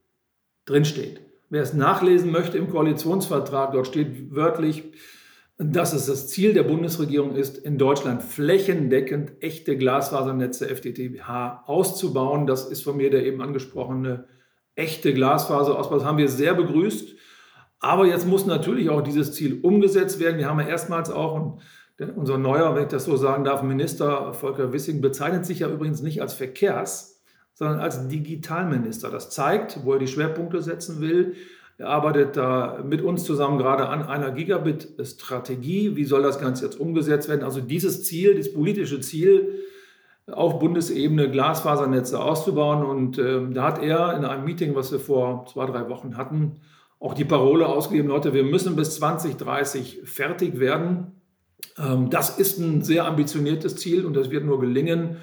drinsteht. 0.65 1.28
Wer 1.51 1.63
es 1.63 1.73
nachlesen 1.73 2.31
möchte 2.31 2.59
im 2.59 2.71
Koalitionsvertrag, 2.71 3.73
dort 3.73 3.87
steht 3.87 4.35
wörtlich, 4.35 4.85
dass 5.57 5.93
es 5.93 6.07
das 6.07 6.29
Ziel 6.29 6.55
der 6.55 6.63
Bundesregierung 6.63 7.35
ist, 7.35 7.59
in 7.59 7.79
Deutschland 7.79 8.23
flächendeckend 8.23 9.33
echte 9.41 9.77
Glasfasernetze 9.77 10.69
FTTH 10.69 11.65
auszubauen. 11.67 12.47
Das 12.47 12.67
ist 12.67 12.85
von 12.85 12.97
mir 12.97 13.11
der 13.11 13.27
eben 13.27 13.43
angesprochene 13.43 14.27
echte 14.77 15.13
Glasfaserausbau. 15.13 15.97
Das 15.97 16.05
haben 16.05 16.19
wir 16.19 16.29
sehr 16.29 16.55
begrüßt. 16.55 17.17
Aber 17.81 18.07
jetzt 18.07 18.27
muss 18.27 18.47
natürlich 18.47 18.91
auch 18.91 19.03
dieses 19.03 19.33
Ziel 19.33 19.61
umgesetzt 19.63 20.21
werden. 20.21 20.39
Wir 20.39 20.49
haben 20.49 20.61
ja 20.61 20.69
erstmals 20.69 21.11
auch, 21.11 21.59
unser 22.15 22.39
neuer, 22.39 22.75
wenn 22.77 22.85
ich 22.85 22.89
das 22.89 23.05
so 23.05 23.17
sagen 23.17 23.43
darf, 23.43 23.63
Minister 23.63 24.33
Volker 24.33 24.73
Wissing 24.73 25.01
bezeichnet 25.01 25.45
sich 25.47 25.61
ja 25.61 25.69
übrigens 25.69 26.01
nicht 26.03 26.23
als 26.23 26.35
Verkehrs, 26.35 27.18
sondern 27.59 27.81
als 27.81 28.07
Digitalminister. 28.07 29.11
Das 29.11 29.31
zeigt, 29.31 29.81
wo 29.85 29.95
er 29.95 29.99
die 29.99 30.07
Schwerpunkte 30.07 30.63
setzen 30.63 31.01
will. 31.01 31.35
Er 31.77 31.89
arbeitet 31.89 32.37
da 32.37 32.85
mit 32.85 33.03
uns 33.03 33.25
zusammen 33.25 33.59
gerade 33.59 33.89
an 33.89 34.05
einer 34.05 34.31
Gigabit-Strategie. 34.31 35.97
Wie 35.97 36.05
soll 36.05 36.23
das 36.23 36.39
Ganze 36.39 36.67
jetzt 36.67 36.79
umgesetzt 36.79 37.29
werden? 37.29 37.43
Also 37.43 37.61
dieses 37.61 38.05
Ziel, 38.05 38.37
das 38.37 38.53
politische 38.53 39.01
Ziel, 39.01 39.59
auf 40.31 40.61
Bundesebene 40.61 41.31
Glasfasernetze 41.33 42.21
auszubauen. 42.21 42.85
Und 42.85 43.19
äh, 43.19 43.41
da 43.51 43.65
hat 43.65 43.83
er 43.83 44.17
in 44.17 44.25
einem 44.25 44.45
Meeting, 44.45 44.77
was 44.77 44.93
wir 44.93 45.01
vor 45.01 45.47
zwei, 45.53 45.67
drei 45.67 45.89
Wochen 45.89 46.17
hatten, 46.17 46.61
auch 47.01 47.15
die 47.15 47.25
Parole 47.25 47.67
ausgegeben, 47.67 48.09
Leute, 48.09 48.35
wir 48.35 48.45
müssen 48.45 48.77
bis 48.77 48.97
2030 48.97 50.03
fertig 50.05 50.61
werden. 50.61 51.21
Ähm, 51.77 52.09
das 52.09 52.39
ist 52.39 52.59
ein 52.59 52.83
sehr 52.83 53.05
ambitioniertes 53.05 53.77
Ziel 53.77 54.07
und 54.07 54.15
das 54.15 54.31
wird 54.31 54.45
nur 54.45 54.61
gelingen, 54.61 55.17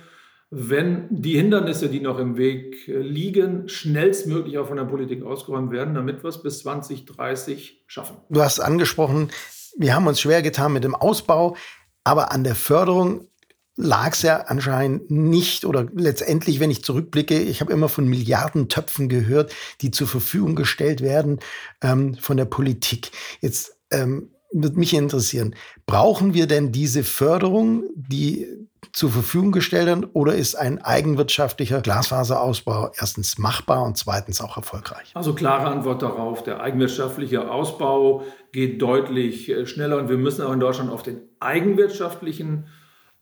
wenn 0.57 1.07
die 1.09 1.35
Hindernisse, 1.35 1.89
die 1.89 1.99
noch 1.99 2.17
im 2.17 2.37
Weg 2.37 2.87
liegen, 2.87 3.67
schnellstmöglich 3.67 4.57
auch 4.57 4.67
von 4.67 4.77
der 4.77 4.85
Politik 4.85 5.21
ausgeräumt 5.21 5.69
werden, 5.71 5.95
damit 5.95 6.23
wir 6.23 6.29
es 6.29 6.41
bis 6.41 6.59
2030 6.59 7.83
schaffen. 7.87 8.15
Du 8.29 8.41
hast 8.41 8.61
angesprochen, 8.61 9.31
wir 9.77 9.93
haben 9.93 10.07
uns 10.07 10.21
schwer 10.21 10.41
getan 10.41 10.71
mit 10.71 10.85
dem 10.85 10.95
Ausbau, 10.95 11.57
aber 12.05 12.31
an 12.31 12.45
der 12.45 12.55
Förderung 12.55 13.27
lag 13.75 14.13
es 14.13 14.21
ja 14.21 14.37
anscheinend 14.47 15.11
nicht 15.11 15.65
oder 15.65 15.87
letztendlich, 15.93 16.61
wenn 16.61 16.71
ich 16.71 16.85
zurückblicke, 16.85 17.37
ich 17.37 17.59
habe 17.59 17.73
immer 17.73 17.89
von 17.89 18.07
Milliardentöpfen 18.07 19.09
gehört, 19.09 19.53
die 19.81 19.91
zur 19.91 20.07
Verfügung 20.07 20.55
gestellt 20.55 21.01
werden 21.01 21.39
ähm, 21.81 22.15
von 22.15 22.37
der 22.37 22.45
Politik. 22.45 23.11
Jetzt 23.41 23.77
ähm, 23.91 24.31
würde 24.53 24.79
mich 24.79 24.93
interessieren, 24.93 25.53
brauchen 25.85 26.33
wir 26.33 26.47
denn 26.47 26.71
diese 26.71 27.03
Förderung, 27.03 27.83
die 27.93 28.47
zur 28.95 29.09
Verfügung 29.09 29.51
gestellt 29.51 29.87
werden, 29.87 30.07
oder 30.13 30.35
ist 30.35 30.55
ein 30.55 30.81
eigenwirtschaftlicher 30.81 31.81
Glasfaserausbau 31.81 32.91
erstens 32.97 33.37
machbar 33.37 33.83
und 33.83 33.97
zweitens 33.97 34.39
auch 34.39 34.55
erfolgreich? 34.55 35.11
Also 35.13 35.35
klare 35.35 35.67
Antwort 35.67 36.01
darauf, 36.01 36.43
der 36.43 36.61
eigenwirtschaftliche 36.61 37.51
Ausbau 37.51 38.23
geht 38.53 38.81
deutlich 38.81 39.49
äh, 39.49 39.65
schneller 39.65 39.97
und 39.97 40.07
wir 40.07 40.17
müssen 40.17 40.43
auch 40.43 40.53
in 40.53 40.61
Deutschland 40.61 40.89
auf 40.91 41.03
den 41.03 41.19
eigenwirtschaftlichen 41.41 42.67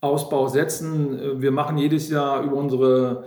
Ausbau 0.00 0.46
setzen. 0.46 1.40
Wir 1.40 1.50
machen 1.50 1.76
jedes 1.76 2.08
Jahr 2.08 2.44
über, 2.44 2.56
unsere, 2.56 3.24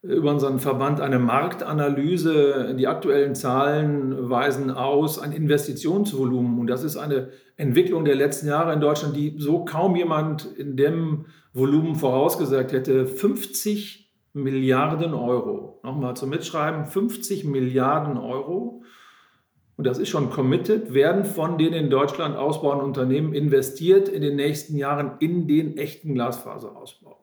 über 0.00 0.30
unseren 0.30 0.58
Verband 0.58 1.02
eine 1.02 1.18
Marktanalyse. 1.18 2.74
Die 2.78 2.86
aktuellen 2.86 3.34
Zahlen 3.34 4.30
weisen 4.30 4.70
aus 4.70 5.18
ein 5.18 5.32
Investitionsvolumen. 5.32 6.60
Und 6.60 6.68
das 6.68 6.84
ist 6.84 6.96
eine 6.96 7.30
Entwicklung 7.56 8.04
der 8.04 8.14
letzten 8.14 8.46
Jahre 8.46 8.72
in 8.72 8.80
Deutschland, 8.80 9.16
die 9.16 9.34
so 9.38 9.64
kaum 9.64 9.96
jemand 9.96 10.46
in 10.56 10.76
dem 10.76 11.26
Volumen 11.52 11.94
vorausgesagt 11.94 12.72
hätte. 12.72 13.06
50 13.06 14.12
Milliarden 14.32 15.14
Euro. 15.14 15.80
Nochmal 15.82 16.16
zum 16.16 16.30
Mitschreiben, 16.30 16.86
50 16.86 17.44
Milliarden 17.44 18.16
Euro 18.16 18.82
und 19.80 19.86
das 19.86 19.98
ist 19.98 20.10
schon 20.10 20.28
committed, 20.28 20.92
werden 20.92 21.24
von 21.24 21.56
den 21.56 21.72
in 21.72 21.88
Deutschland 21.88 22.36
ausbauenden 22.36 22.86
Unternehmen 22.86 23.32
investiert 23.32 24.10
in 24.10 24.20
den 24.20 24.36
nächsten 24.36 24.76
Jahren 24.76 25.12
in 25.20 25.48
den 25.48 25.78
echten 25.78 26.12
Glasfaserausbau. 26.12 27.19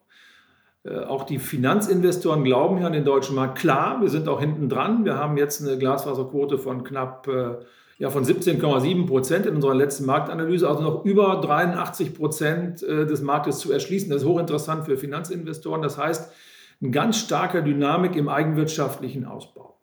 Äh, 0.88 1.06
auch 1.06 1.24
die 1.24 1.39
Finanzinvestoren 1.39 2.44
glauben 2.44 2.79
ja 2.79 2.88
an 2.88 2.94
den 2.94 3.06
deutschen 3.06 3.36
Markt. 3.36 3.58
Klar, 3.58 4.01
wir 4.01 4.10
sind 4.10 4.27
auch 4.27 4.39
hinten 4.39 4.70
dran. 4.70 5.06
Wir 5.06 5.15
haben 5.15 5.38
jetzt 5.38 5.62
eine 5.62 5.77
Glasfaserquote 5.77 6.58
von 6.58 6.84
knapp 6.84 7.27
äh, 7.27 7.56
ja, 8.00 8.12
von 8.12 8.24
17,7 8.24 9.08
Prozent 9.08 9.48
in 9.48 9.56
unserer 9.56 9.74
letzten 9.74 10.06
Marktanalyse, 10.06 10.70
also 10.70 10.84
noch 10.84 11.03
über 11.03 11.41
83 11.41 12.13
Prozent 12.13 12.84
äh, 12.84 13.06
des 13.06 13.22
Marktes 13.22 13.58
zu 13.60 13.72
erschließen. 13.72 14.10
Das 14.10 14.22
ist 14.22 14.27
hochinteressant 14.27 14.86
für 14.86 14.98
Finanzinvestoren. 14.98 15.82
Das 15.82 15.98
heißt, 15.98 16.32
eine 16.79 16.91
ganz 16.91 17.17
starke 17.17 17.63
Dynamik 17.63 18.15
im 18.15 18.29
eigenwirtschaftlichen 18.29 19.25
Ausbau. 19.25 19.79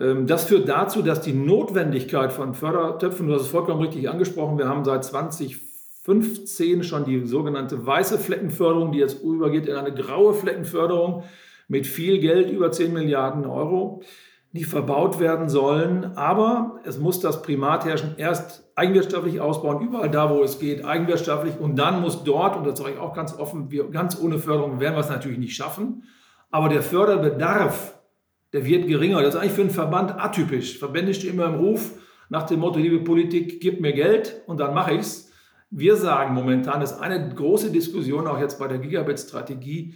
Ähm, 0.00 0.26
das 0.26 0.44
führt 0.44 0.68
dazu, 0.68 1.02
dass 1.02 1.20
die 1.20 1.34
Notwendigkeit 1.34 2.32
von 2.32 2.54
Fördertöpfen, 2.54 3.26
du 3.26 3.34
hast 3.34 3.42
es 3.42 3.48
vollkommen 3.48 3.82
richtig 3.82 4.08
angesprochen, 4.08 4.56
wir 4.56 4.68
haben 4.68 4.84
seit 4.84 5.04
2015 6.04 6.84
schon 6.84 7.04
die 7.04 7.26
sogenannte 7.26 7.84
weiße 7.84 8.18
Fleckenförderung, 8.18 8.92
die 8.92 8.98
jetzt 8.98 9.22
übergeht 9.22 9.66
in 9.66 9.76
eine 9.76 9.92
graue 9.92 10.34
Fleckenförderung 10.34 11.24
mit 11.66 11.86
viel 11.86 12.18
Geld, 12.18 12.50
über 12.50 12.70
10 12.70 12.92
Milliarden 12.92 13.46
Euro, 13.46 14.02
die 14.52 14.64
verbaut 14.64 15.18
werden 15.18 15.48
sollen. 15.48 16.16
Aber 16.16 16.80
es 16.84 16.98
muss 16.98 17.20
das 17.20 17.42
Primat 17.42 17.86
herrschen, 17.86 18.14
erst 18.18 18.70
eigenwirtschaftlich 18.76 19.40
ausbauen, 19.40 19.86
überall 19.86 20.10
da, 20.10 20.28
wo 20.28 20.42
es 20.42 20.58
geht, 20.58 20.84
eigenwirtschaftlich. 20.84 21.58
Und 21.58 21.76
dann 21.76 22.02
muss 22.02 22.22
dort, 22.22 22.56
und 22.56 22.66
das 22.66 22.78
sage 22.78 22.92
ich 22.92 22.98
auch 22.98 23.14
ganz 23.14 23.38
offen, 23.38 23.70
wir, 23.70 23.90
ganz 23.90 24.20
ohne 24.20 24.38
Förderung 24.38 24.80
werden 24.80 24.94
wir 24.94 25.00
es 25.00 25.08
natürlich 25.08 25.38
nicht 25.38 25.56
schaffen. 25.56 26.04
Aber 26.50 26.68
der 26.68 26.82
Förderbedarf 26.82 27.94
der 28.54 28.64
wird 28.64 28.86
geringer. 28.86 29.20
Das 29.20 29.34
ist 29.34 29.40
eigentlich 29.40 29.52
für 29.52 29.62
einen 29.62 29.70
Verband 29.70 30.12
atypisch. 30.12 30.78
Verbände 30.78 31.12
stehen 31.12 31.34
immer 31.34 31.46
im 31.46 31.56
Ruf 31.56 31.90
nach 32.28 32.44
dem 32.44 32.60
Motto, 32.60 32.78
liebe 32.78 33.00
Politik, 33.00 33.60
gib 33.60 33.80
mir 33.80 33.92
Geld 33.92 34.42
und 34.46 34.60
dann 34.60 34.72
mache 34.74 34.94
ich 34.94 35.00
es. 35.00 35.32
Wir 35.70 35.96
sagen 35.96 36.34
momentan, 36.34 36.80
das 36.80 36.92
ist 36.92 37.00
eine 37.00 37.34
große 37.34 37.70
Diskussion 37.70 38.26
auch 38.26 38.38
jetzt 38.38 38.58
bei 38.58 38.68
der 38.68 38.78
Gigabit-Strategie, 38.78 39.94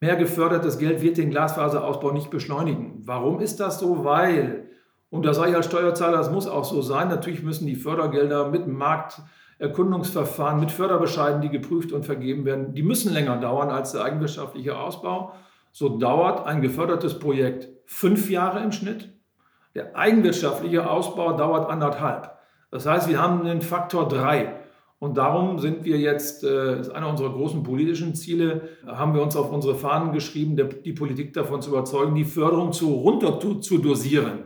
mehr 0.00 0.16
gefördertes 0.16 0.78
Geld 0.78 1.02
wird 1.02 1.16
den 1.16 1.30
Glasfaserausbau 1.30 2.12
nicht 2.12 2.30
beschleunigen. 2.30 3.00
Warum 3.04 3.40
ist 3.40 3.60
das 3.60 3.78
so? 3.78 4.04
Weil, 4.04 4.68
und 5.08 5.24
das 5.24 5.36
sage 5.36 5.50
ich 5.50 5.56
als 5.56 5.66
Steuerzahler, 5.66 6.18
das 6.18 6.30
muss 6.30 6.46
auch 6.46 6.64
so 6.64 6.82
sein, 6.82 7.08
natürlich 7.08 7.42
müssen 7.42 7.66
die 7.66 7.76
Fördergelder 7.76 8.50
mit 8.50 8.66
Markterkundungsverfahren, 8.66 10.60
mit 10.60 10.70
Förderbescheiden, 10.70 11.40
die 11.40 11.48
geprüft 11.48 11.92
und 11.92 12.04
vergeben 12.04 12.44
werden, 12.44 12.74
die 12.74 12.82
müssen 12.82 13.12
länger 13.12 13.38
dauern 13.38 13.70
als 13.70 13.92
der 13.92 14.04
eigenwirtschaftliche 14.04 14.76
Ausbau. 14.76 15.32
So 15.72 15.98
dauert 15.98 16.46
ein 16.46 16.60
gefördertes 16.60 17.18
Projekt 17.18 17.68
fünf 17.86 18.30
Jahre 18.30 18.62
im 18.62 18.72
Schnitt. 18.72 19.12
Der 19.74 19.96
eigenwirtschaftliche 19.96 20.88
Ausbau 20.88 21.36
dauert 21.36 21.68
anderthalb. 21.68 22.30
Das 22.70 22.86
heißt, 22.86 23.08
wir 23.08 23.20
haben 23.20 23.40
einen 23.40 23.60
Faktor 23.60 24.08
drei. 24.08 24.63
Und 25.04 25.18
darum 25.18 25.58
sind 25.58 25.84
wir 25.84 25.98
jetzt, 25.98 26.44
das 26.44 26.50
äh, 26.50 26.80
ist 26.80 26.90
einer 26.90 27.10
unserer 27.10 27.30
großen 27.30 27.62
politischen 27.62 28.14
Ziele, 28.14 28.70
haben 28.86 29.12
wir 29.12 29.20
uns 29.20 29.36
auf 29.36 29.52
unsere 29.52 29.74
Fahnen 29.74 30.14
geschrieben, 30.14 30.56
die 30.56 30.92
Politik 30.94 31.34
davon 31.34 31.60
zu 31.60 31.68
überzeugen, 31.68 32.14
die 32.14 32.24
Förderung 32.24 32.72
zu 32.72 32.90
runter 32.90 33.38
zu 33.60 33.76
dosieren, 33.76 34.44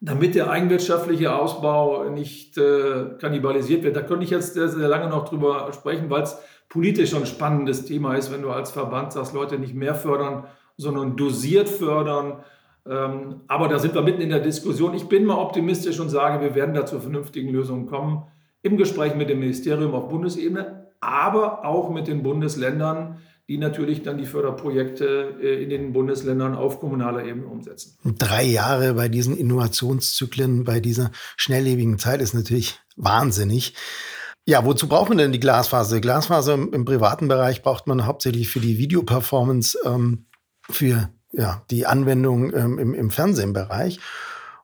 damit 0.00 0.34
der 0.34 0.50
eigenwirtschaftliche 0.50 1.32
Ausbau 1.32 2.10
nicht 2.10 2.58
äh, 2.58 3.10
kannibalisiert 3.20 3.84
wird. 3.84 3.94
Da 3.94 4.02
könnte 4.02 4.24
ich 4.24 4.30
jetzt 4.30 4.54
sehr, 4.54 4.68
sehr 4.68 4.88
lange 4.88 5.08
noch 5.08 5.28
drüber 5.28 5.70
sprechen, 5.72 6.10
weil 6.10 6.22
es 6.22 6.40
politisch 6.68 7.14
ein 7.14 7.24
spannendes 7.24 7.84
Thema 7.84 8.16
ist, 8.16 8.32
wenn 8.32 8.42
du 8.42 8.50
als 8.50 8.72
Verband 8.72 9.12
sagst, 9.12 9.32
Leute 9.32 9.60
nicht 9.60 9.76
mehr 9.76 9.94
fördern, 9.94 10.48
sondern 10.76 11.16
dosiert 11.16 11.68
fördern. 11.68 12.42
Ähm, 12.84 13.42
aber 13.46 13.68
da 13.68 13.78
sind 13.78 13.94
wir 13.94 14.02
mitten 14.02 14.22
in 14.22 14.30
der 14.30 14.40
Diskussion. 14.40 14.92
Ich 14.94 15.04
bin 15.04 15.24
mal 15.24 15.38
optimistisch 15.38 16.00
und 16.00 16.08
sage, 16.08 16.42
wir 16.42 16.56
werden 16.56 16.74
da 16.74 16.84
zu 16.84 16.98
vernünftigen 16.98 17.50
Lösungen 17.50 17.86
kommen. 17.86 18.24
Im 18.64 18.78
Gespräch 18.78 19.14
mit 19.14 19.28
dem 19.28 19.40
Ministerium 19.40 19.94
auf 19.94 20.08
Bundesebene, 20.08 20.88
aber 20.98 21.66
auch 21.66 21.90
mit 21.90 22.06
den 22.06 22.22
Bundesländern, 22.22 23.18
die 23.46 23.58
natürlich 23.58 24.02
dann 24.02 24.16
die 24.16 24.24
Förderprojekte 24.24 25.36
äh, 25.38 25.62
in 25.62 25.68
den 25.68 25.92
Bundesländern 25.92 26.54
auf 26.54 26.80
kommunaler 26.80 27.26
Ebene 27.26 27.46
umsetzen. 27.46 27.98
Drei 28.18 28.42
Jahre 28.42 28.94
bei 28.94 29.08
diesen 29.08 29.36
Innovationszyklen, 29.36 30.64
bei 30.64 30.80
dieser 30.80 31.10
schnelllebigen 31.36 31.98
Zeit 31.98 32.22
ist 32.22 32.32
natürlich 32.32 32.80
wahnsinnig. 32.96 33.74
Ja, 34.46 34.64
wozu 34.64 34.88
braucht 34.88 35.10
man 35.10 35.18
denn 35.18 35.32
die 35.32 35.40
Glasfaser? 35.40 36.00
Glasfaser 36.00 36.54
im, 36.54 36.72
im 36.72 36.86
privaten 36.86 37.28
Bereich 37.28 37.62
braucht 37.62 37.86
man 37.86 38.06
hauptsächlich 38.06 38.48
für 38.48 38.60
die 38.60 38.78
Videoperformance, 38.78 39.78
ähm, 39.84 40.24
für 40.70 41.10
ja, 41.32 41.62
die 41.70 41.84
Anwendung 41.84 42.54
ähm, 42.54 42.78
im, 42.78 42.94
im 42.94 43.10
Fernsehbereich. 43.10 44.00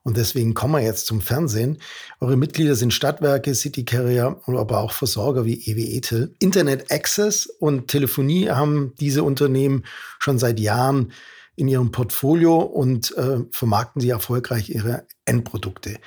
Und 0.03 0.17
deswegen 0.17 0.55
kommen 0.55 0.75
wir 0.75 0.81
jetzt 0.81 1.07
zum 1.07 1.21
Fernsehen. 1.21 1.79
Eure 2.21 2.37
Mitglieder 2.37 2.75
sind 2.75 2.95
Stadtwerke, 2.95 3.55
City 3.55 3.85
Carrier, 3.85 4.41
aber 4.47 4.81
auch 4.81 4.93
Versorger 4.93 5.45
wie 5.45 5.61
EW 5.71 5.97
Etel. 5.97 6.35
Internet 6.39 6.91
Access 6.91 7.47
und 7.47 7.89
Telefonie 7.89 8.49
haben 8.49 8.95
diese 8.99 9.23
Unternehmen 9.23 9.85
schon 10.19 10.39
seit 10.39 10.59
Jahren 10.59 11.13
in 11.55 11.69
ihrem 11.69 11.93
Portfolio 11.93 12.57
und 12.61 13.15
äh, 13.19 13.41
vermarkten 13.51 14.01
sie 14.01 14.09
erfolgreich 14.09 14.71
ihre 14.71 15.07
Endprodukte. 15.27 15.99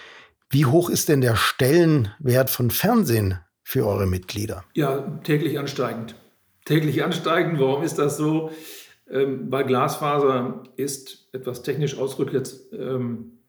Wie 0.49 0.65
hoch 0.65 0.89
ist 0.89 1.09
denn 1.09 1.21
der 1.21 1.35
Stellenwert 1.35 2.49
von 2.49 2.71
Fernsehen 2.71 3.39
für 3.63 3.85
eure 3.85 4.07
Mitglieder? 4.07 4.63
Ja, 4.73 5.01
täglich 5.23 5.59
ansteigend. 5.59 6.15
Täglich 6.65 7.03
ansteigend. 7.03 7.59
Warum 7.59 7.83
ist 7.83 7.99
das 7.99 8.17
so? 8.17 8.51
Ähm, 9.09 9.51
weil 9.51 9.65
Glasfaser 9.65 10.63
ist, 10.75 11.27
etwas 11.33 11.61
technisch 11.61 11.97
ausgedrückt 11.97 12.33
jetzt, 12.33 12.73
ähm, 12.73 13.42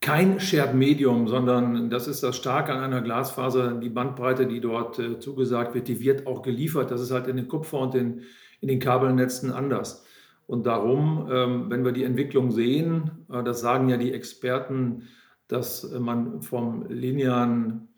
kein 0.00 0.38
Shared 0.38 0.74
Medium, 0.74 1.28
sondern 1.28 1.88
das 1.88 2.08
ist 2.08 2.22
das 2.22 2.36
Starke 2.36 2.72
an 2.72 2.80
einer 2.80 3.00
Glasfaser. 3.00 3.74
Die 3.74 3.88
Bandbreite, 3.88 4.46
die 4.46 4.60
dort 4.60 4.98
äh, 4.98 5.18
zugesagt 5.18 5.74
wird, 5.74 5.88
die 5.88 6.00
wird 6.00 6.26
auch 6.26 6.42
geliefert. 6.42 6.90
Das 6.90 7.00
ist 7.00 7.10
halt 7.10 7.26
in 7.26 7.36
den 7.36 7.48
Kupfer- 7.48 7.80
und 7.80 7.94
in, 7.94 8.22
in 8.60 8.68
den 8.68 8.80
Kabelnetzen 8.80 9.50
anders. 9.50 10.04
Und 10.46 10.66
darum, 10.66 11.28
ähm, 11.32 11.70
wenn 11.70 11.84
wir 11.84 11.92
die 11.92 12.04
Entwicklung 12.04 12.50
sehen, 12.50 13.26
äh, 13.32 13.42
das 13.42 13.60
sagen 13.60 13.88
ja 13.88 13.96
die 13.96 14.12
Experten, 14.12 15.04
dass 15.48 15.90
man 15.98 16.42
vom 16.42 16.86
linearen 16.88 17.88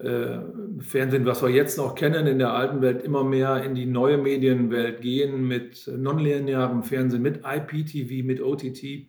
äh, 0.00 0.38
Fernsehen, 0.78 1.26
was 1.26 1.42
wir 1.42 1.50
jetzt 1.50 1.76
noch 1.76 1.94
kennen, 1.94 2.26
in 2.26 2.38
der 2.38 2.54
alten 2.54 2.80
Welt 2.80 3.02
immer 3.02 3.22
mehr 3.22 3.62
in 3.62 3.74
die 3.74 3.84
neue 3.84 4.16
Medienwelt 4.16 5.02
gehen 5.02 5.46
mit 5.46 5.90
nonlinearem 5.94 6.82
Fernsehen, 6.82 7.20
mit 7.20 7.42
IPTV, 7.44 8.24
mit 8.24 8.40
OTT, 8.40 9.08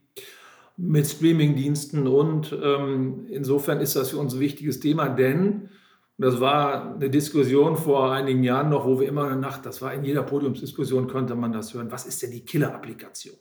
mit 0.82 1.06
Streamingdiensten 1.08 2.08
und 2.08 2.58
ähm, 2.62 3.26
insofern 3.30 3.80
ist 3.82 3.96
das 3.96 4.10
für 4.10 4.18
uns 4.18 4.34
ein 4.34 4.40
wichtiges 4.40 4.80
Thema, 4.80 5.10
denn 5.10 5.70
das 6.18 6.40
war 6.40 6.96
eine 6.96 7.10
Diskussion 7.10 7.78
vor 7.78 8.12
einigen 8.12 8.44
Jahren 8.44 8.70
noch, 8.70 8.86
wo 8.86 9.00
wir 9.00 9.08
immer 9.08 9.36
Nacht, 9.36 9.66
das 9.66 9.82
war 9.82 9.94
in 9.94 10.04
jeder 10.04 10.24
Podiumsdiskussion, 10.24 11.08
konnte 11.08 11.36
man 11.36 11.52
das 11.52 11.74
hören. 11.74 11.92
Was 11.92 12.06
ist 12.06 12.22
denn 12.22 12.32
die 12.32 12.46
Killer-Applikation? 12.46 13.36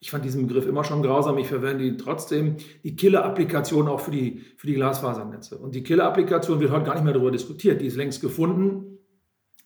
Ich 0.00 0.10
fand 0.10 0.24
diesen 0.24 0.46
Begriff 0.46 0.66
immer 0.66 0.82
schon 0.82 1.02
grausam. 1.02 1.38
Ich 1.38 1.46
verwende 1.46 1.84
ihn 1.84 1.96
trotzdem. 1.96 2.56
Die 2.82 2.96
Killer-Applikation 2.96 3.86
auch 3.86 4.00
für 4.00 4.10
die, 4.10 4.42
für 4.56 4.66
die 4.66 4.74
Glasfasernetze. 4.74 5.56
Und 5.56 5.76
die 5.76 5.84
Killer-Applikation 5.84 6.58
wird 6.58 6.72
heute 6.72 6.86
gar 6.86 6.94
nicht 6.94 7.04
mehr 7.04 7.12
darüber 7.12 7.30
diskutiert. 7.30 7.80
Die 7.80 7.86
ist 7.86 7.96
längst 7.96 8.20
gefunden. 8.20 8.98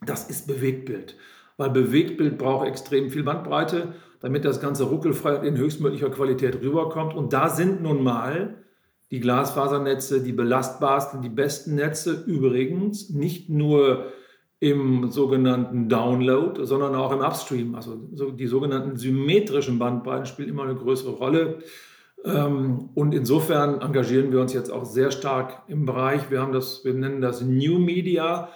Das 0.04 0.28
ist 0.28 0.46
Bewegtbild. 0.46 1.16
Weil 1.56 1.70
Bewegtbild 1.70 2.36
braucht 2.36 2.68
extrem 2.68 3.08
viel 3.08 3.22
Bandbreite, 3.22 3.94
damit 4.20 4.44
das 4.44 4.61
Ganze 4.61 4.85
ruckelfrei 4.85 5.46
in 5.46 5.56
höchstmöglicher 5.56 6.11
Qualität 6.11 6.61
rüberkommt. 6.62 7.14
Und 7.14 7.32
da 7.32 7.49
sind 7.49 7.82
nun 7.82 8.02
mal 8.02 8.56
die 9.11 9.20
Glasfasernetze 9.20 10.23
die 10.23 10.32
belastbarsten, 10.32 11.23
die 11.23 11.28
besten 11.28 11.75
Netze. 11.76 12.25
Übrigens 12.26 13.11
nicht 13.11 13.49
nur 13.49 14.06
im 14.58 15.11
sogenannten 15.11 15.88
Download, 15.88 16.64
sondern 16.64 16.94
auch 16.94 17.12
im 17.12 17.20
Upstream. 17.20 17.75
Also 17.75 17.94
die 17.94 18.46
sogenannten 18.46 18.96
symmetrischen 18.96 19.78
Bandbreiten 19.78 20.26
spielen 20.26 20.49
immer 20.49 20.64
eine 20.64 20.75
größere 20.75 21.12
Rolle. 21.12 21.58
Ähm, 22.25 22.88
und 22.94 23.14
insofern 23.14 23.80
engagieren 23.80 24.32
wir 24.32 24.40
uns 24.40 24.54
jetzt 24.54 24.73
auch 24.73 24.85
sehr 24.85 25.11
stark 25.11 25.62
im 25.68 25.85
Bereich. 25.85 26.30
Wir 26.30 26.40
haben 26.40 26.52
das, 26.52 26.85
wir 26.85 26.94
nennen 26.94 27.20
das 27.20 27.42
New 27.42 27.78
Media, 27.78 28.49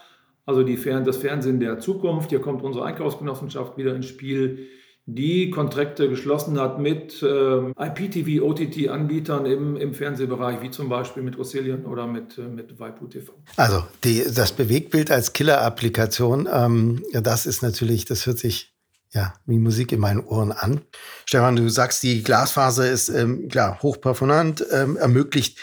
also 0.47 0.63
die, 0.63 0.77
das 1.05 1.19
Fernsehen 1.19 1.61
der 1.61 1.79
Zukunft. 1.79 2.31
Hier 2.31 2.41
kommt 2.41 2.63
unsere 2.65 2.87
Einkaufsgenossenschaft 2.87 3.77
wieder 3.77 3.95
ins 3.95 4.07
Spiel 4.07 4.67
die 5.07 5.51
Kontrakte 5.51 6.09
geschlossen 6.09 6.61
hat 6.61 6.79
mit 6.79 7.23
äh, 7.23 7.71
IPTV, 7.71 8.43
OTT-Anbietern 8.43 9.47
im, 9.47 9.77
im 9.77 9.95
Fernsehbereich, 9.95 10.63
wie 10.63 10.71
zum 10.71 10.89
Beispiel 10.89 11.23
mit 11.23 11.39
Ocillion 11.39 11.85
oder 11.87 12.07
mit, 12.07 12.39
äh, 12.39 12.43
mit 12.43 12.79
Waipu 12.79 13.07
TV. 13.07 13.33
Also 13.57 13.85
die, 14.05 14.25
das 14.33 14.53
Bewegtbild 14.53 15.11
als 15.11 15.33
Killer-Applikation, 15.33 16.49
ähm, 16.53 17.03
das 17.13 17.47
ist 17.47 17.63
natürlich, 17.63 18.05
das 18.05 18.27
hört 18.27 18.39
sich 18.39 18.73
ja, 19.13 19.35
wie 19.47 19.59
Musik 19.59 19.91
in 19.91 20.01
meinen 20.01 20.21
Ohren 20.21 20.53
an. 20.53 20.83
Stefan, 21.27 21.57
du 21.57 21.69
sagst, 21.69 22.03
die 22.05 22.23
Glasfaser 22.23 22.89
ist 22.89 23.09
ähm, 23.09 23.49
klar 23.49 23.81
hochperformant, 23.83 24.65
ähm, 24.71 24.97
ermöglicht 24.97 25.59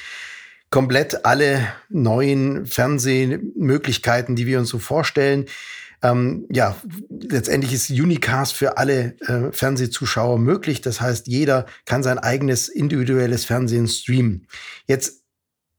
komplett 0.69 1.25
alle 1.25 1.65
neuen 1.87 2.65
Fernsehmöglichkeiten, 2.65 4.35
die 4.35 4.45
wir 4.47 4.59
uns 4.59 4.69
so 4.69 4.79
vorstellen 4.79 5.45
ähm, 6.03 6.45
ja, 6.51 6.75
letztendlich 7.09 7.73
ist 7.73 7.89
Unicast 7.89 8.53
für 8.53 8.77
alle 8.77 9.15
äh, 9.21 9.51
Fernsehzuschauer 9.51 10.37
möglich. 10.37 10.81
Das 10.81 11.01
heißt, 11.01 11.27
jeder 11.27 11.65
kann 11.85 12.03
sein 12.03 12.19
eigenes 12.19 12.69
individuelles 12.69 13.45
Fernsehen 13.45 13.87
streamen. 13.87 14.47
Jetzt 14.87 15.23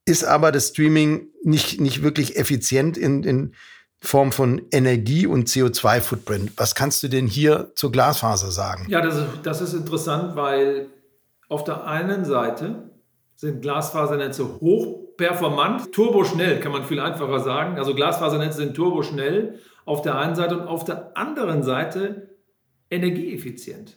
ist 0.05 0.25
aber 0.25 0.51
das 0.51 0.69
Streaming 0.69 1.29
nicht, 1.45 1.81
nicht 1.81 2.03
wirklich 2.03 2.37
effizient 2.37 2.97
in, 2.97 3.23
in 3.23 3.55
Form 4.01 4.33
von 4.33 4.63
Energie 4.71 5.27
und 5.27 5.49
CO2-Footprint. 5.49 6.53
Was 6.57 6.75
kannst 6.75 7.03
du 7.03 7.09
denn 7.09 7.27
hier 7.27 7.73
zur 7.75 7.93
Glasfaser 7.93 8.51
sagen? 8.51 8.87
Ja, 8.89 9.01
das 9.01 9.17
ist, 9.17 9.27
das 9.43 9.61
ist 9.61 9.75
interessant, 9.75 10.37
weil 10.37 10.87
auf 11.49 11.65
der 11.65 11.87
einen 11.87 12.25
Seite 12.25 12.91
sind 13.37 13.63
Glasfasernetze 13.63 14.61
hochperformant, 14.61 15.93
turboschnell, 15.93 16.61
kann 16.61 16.73
man 16.73 16.85
viel 16.85 17.01
einfacher 17.01 17.41
sagen. 17.41 17.79
Also 17.79 17.95
Glasfasernetze 17.95 18.59
sind 18.59 18.75
turboschnell 18.75 19.59
auf 19.89 20.03
der 20.03 20.19
einen 20.19 20.35
Seite 20.35 20.59
und 20.59 20.67
auf 20.67 20.85
der 20.85 21.17
anderen 21.17 21.63
Seite 21.63 22.37
energieeffizient. 22.91 23.97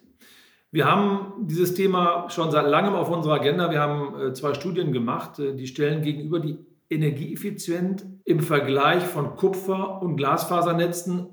Wir 0.72 0.86
haben 0.86 1.48
dieses 1.48 1.74
Thema 1.74 2.30
schon 2.30 2.50
seit 2.50 2.66
langem 2.66 2.94
auf 2.94 3.10
unserer 3.10 3.36
Agenda. 3.36 3.72
Wir 3.72 3.82
haben 3.82 4.20
äh, 4.20 4.34
zwei 4.34 4.54
Studien 4.54 4.94
gemacht, 4.94 5.38
äh, 5.40 5.54
die 5.54 5.68
stellen 5.68 6.02
gegenüber 6.02 6.40
die 6.40 6.60
energieeffizient 6.90 8.06
im 8.24 8.40
Vergleich 8.40 9.04
von 9.04 9.36
Kupfer- 9.36 10.02
und 10.02 10.16
Glasfasernetzen 10.16 11.28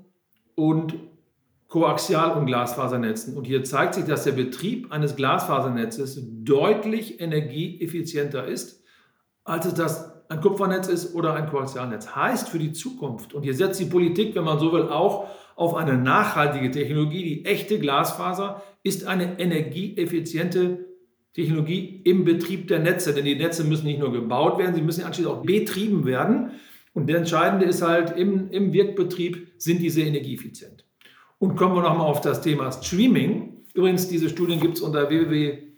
und 0.55 0.95
Koaxial- 1.69 2.37
und 2.37 2.45
Glasfasernetzen. 2.45 3.37
Und 3.37 3.45
hier 3.45 3.63
zeigt 3.63 3.93
sich, 3.93 4.03
dass 4.03 4.25
der 4.25 4.33
Betrieb 4.33 4.91
eines 4.91 5.15
Glasfasernetzes 5.15 6.21
deutlich 6.43 7.21
energieeffizienter 7.21 8.45
ist, 8.45 8.83
als 9.45 9.65
es 9.65 9.73
das 9.73 10.08
ein 10.29 10.41
Kupfernetz 10.41 10.87
ist 10.87 11.15
oder 11.15 11.33
ein 11.33 11.49
Koaxialnetz. 11.49 12.15
Heißt 12.15 12.49
für 12.49 12.59
die 12.59 12.71
Zukunft, 12.71 13.33
und 13.33 13.43
hier 13.43 13.55
setzt 13.55 13.79
die 13.79 13.85
Politik, 13.85 14.35
wenn 14.35 14.43
man 14.43 14.59
so 14.59 14.71
will, 14.71 14.83
auch 14.83 15.27
auf 15.55 15.75
eine 15.75 15.97
nachhaltige 15.97 16.71
Technologie, 16.71 17.23
die 17.23 17.45
echte 17.45 17.79
Glasfaser 17.79 18.63
ist 18.83 19.07
eine 19.07 19.39
energieeffiziente 19.39 20.85
Technologie 21.33 22.01
im 22.05 22.23
Betrieb 22.23 22.67
der 22.67 22.79
Netze. 22.79 23.13
Denn 23.13 23.25
die 23.25 23.35
Netze 23.35 23.63
müssen 23.63 23.87
nicht 23.87 23.99
nur 23.99 24.13
gebaut 24.13 24.59
werden, 24.59 24.75
sie 24.75 24.81
müssen 24.81 25.03
anschließend 25.03 25.35
auch 25.35 25.43
betrieben 25.43 26.05
werden. 26.05 26.51
Und 26.93 27.07
der 27.07 27.17
Entscheidende 27.17 27.65
ist 27.65 27.81
halt, 27.81 28.15
im, 28.15 28.49
im 28.51 28.71
Wirkbetrieb 28.71 29.51
sind 29.57 29.81
diese 29.81 30.01
energieeffizient. 30.01 30.85
Und 31.39 31.55
kommen 31.55 31.75
wir 31.75 31.81
nochmal 31.81 32.07
auf 32.07 32.21
das 32.21 32.41
Thema 32.41 32.71
Streaming. 32.71 33.65
Übrigens, 33.73 34.07
diese 34.07 34.29
Studien 34.29 34.59
gibt 34.59 34.75
es 34.75 34.81
unter 34.81 35.09
www 35.09 35.68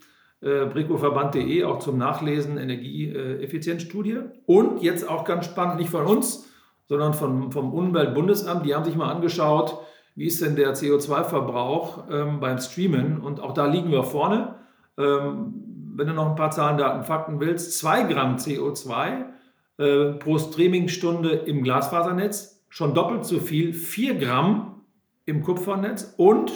äh, 0.41 0.65
bricoverband.de 0.65 1.63
auch 1.65 1.79
zum 1.79 1.97
Nachlesen 1.97 2.57
Energieeffizienzstudie. 2.57 4.19
Und 4.45 4.81
jetzt 4.81 5.07
auch 5.07 5.23
ganz 5.23 5.45
spannend, 5.45 5.77
nicht 5.77 5.89
von 5.89 6.05
uns, 6.05 6.49
sondern 6.87 7.13
von, 7.13 7.51
vom 7.51 7.73
Umweltbundesamt. 7.73 8.65
Die 8.65 8.75
haben 8.75 8.83
sich 8.83 8.95
mal 8.95 9.11
angeschaut, 9.11 9.77
wie 10.15 10.25
ist 10.25 10.41
denn 10.41 10.55
der 10.55 10.75
CO2-Verbrauch 10.75 12.05
ähm, 12.11 12.39
beim 12.39 12.57
Streamen. 12.57 13.21
Und 13.21 13.39
auch 13.39 13.53
da 13.53 13.65
liegen 13.65 13.91
wir 13.91 14.03
vorne. 14.03 14.55
Ähm, 14.97 15.53
wenn 15.95 16.07
du 16.07 16.13
noch 16.13 16.29
ein 16.29 16.35
paar 16.35 16.51
Zahlen, 16.51 16.77
Daten, 16.77 17.03
Fakten 17.03 17.39
willst, 17.39 17.77
2 17.77 18.03
Gramm 18.03 18.37
CO2 18.37 19.25
äh, 19.77 20.13
pro 20.13 20.37
Streamingstunde 20.37 21.29
im 21.29 21.63
Glasfasernetz, 21.63 22.63
schon 22.69 22.93
doppelt 22.93 23.25
so 23.25 23.39
viel, 23.39 23.73
4 23.73 24.15
Gramm 24.15 24.81
im 25.25 25.43
Kupfernetz 25.43 26.13
und 26.17 26.51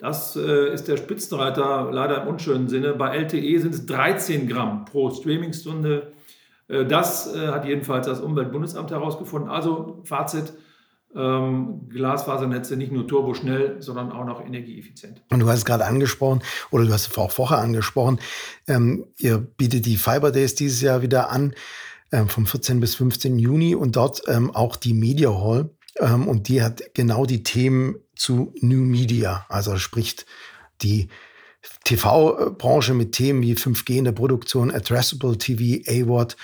das 0.00 0.34
äh, 0.36 0.72
ist 0.72 0.88
der 0.88 0.96
Spitzenreiter 0.96 1.90
leider 1.92 2.22
im 2.22 2.28
unschönen 2.28 2.68
Sinne. 2.68 2.94
Bei 2.94 3.16
LTE 3.16 3.58
sind 3.60 3.74
es 3.74 3.86
13 3.86 4.48
Gramm 4.48 4.86
pro 4.86 5.10
Streamingstunde. 5.10 6.12
Äh, 6.68 6.86
das 6.86 7.34
äh, 7.34 7.48
hat 7.48 7.66
jedenfalls 7.66 8.06
das 8.06 8.20
Umweltbundesamt 8.20 8.90
herausgefunden. 8.90 9.50
Also 9.50 10.00
Fazit, 10.04 10.54
ähm, 11.14 11.88
Glasfasernetze 11.88 12.76
nicht 12.76 12.92
nur 12.92 13.06
turboschnell, 13.06 13.82
sondern 13.82 14.12
auch 14.12 14.24
noch 14.24 14.44
energieeffizient. 14.44 15.22
Und 15.30 15.40
du 15.40 15.48
hast 15.48 15.58
es 15.58 15.64
gerade 15.64 15.84
angesprochen, 15.84 16.40
oder 16.70 16.84
du 16.84 16.92
hast 16.92 17.08
es 17.10 17.18
auch 17.18 17.30
vorher 17.30 17.58
angesprochen, 17.58 18.20
ähm, 18.68 19.06
ihr 19.18 19.38
bietet 19.38 19.86
die 19.86 19.96
Fiber 19.96 20.30
Days 20.30 20.54
dieses 20.54 20.80
Jahr 20.80 21.02
wieder 21.02 21.30
an, 21.30 21.54
ähm, 22.12 22.28
vom 22.28 22.46
14. 22.46 22.80
bis 22.80 22.94
15. 22.94 23.38
Juni 23.38 23.74
und 23.74 23.96
dort 23.96 24.22
ähm, 24.28 24.54
auch 24.54 24.76
die 24.76 24.94
Media 24.94 25.30
Hall. 25.30 25.70
Ähm, 26.00 26.26
und 26.26 26.48
die 26.48 26.62
hat 26.62 26.82
genau 26.94 27.26
die 27.26 27.42
Themen 27.42 27.96
zu 28.16 28.52
New 28.60 28.80
Media, 28.80 29.46
also 29.48 29.76
spricht 29.76 30.26
die 30.82 31.08
TV-Branche 31.84 32.94
mit 32.94 33.12
Themen 33.12 33.42
wie 33.42 33.54
5G 33.54 33.98
in 33.98 34.04
der 34.04 34.12
Produktion, 34.12 34.70
Addressable 34.70 35.36
TV, 35.36 35.82
AWOD, 35.86 36.36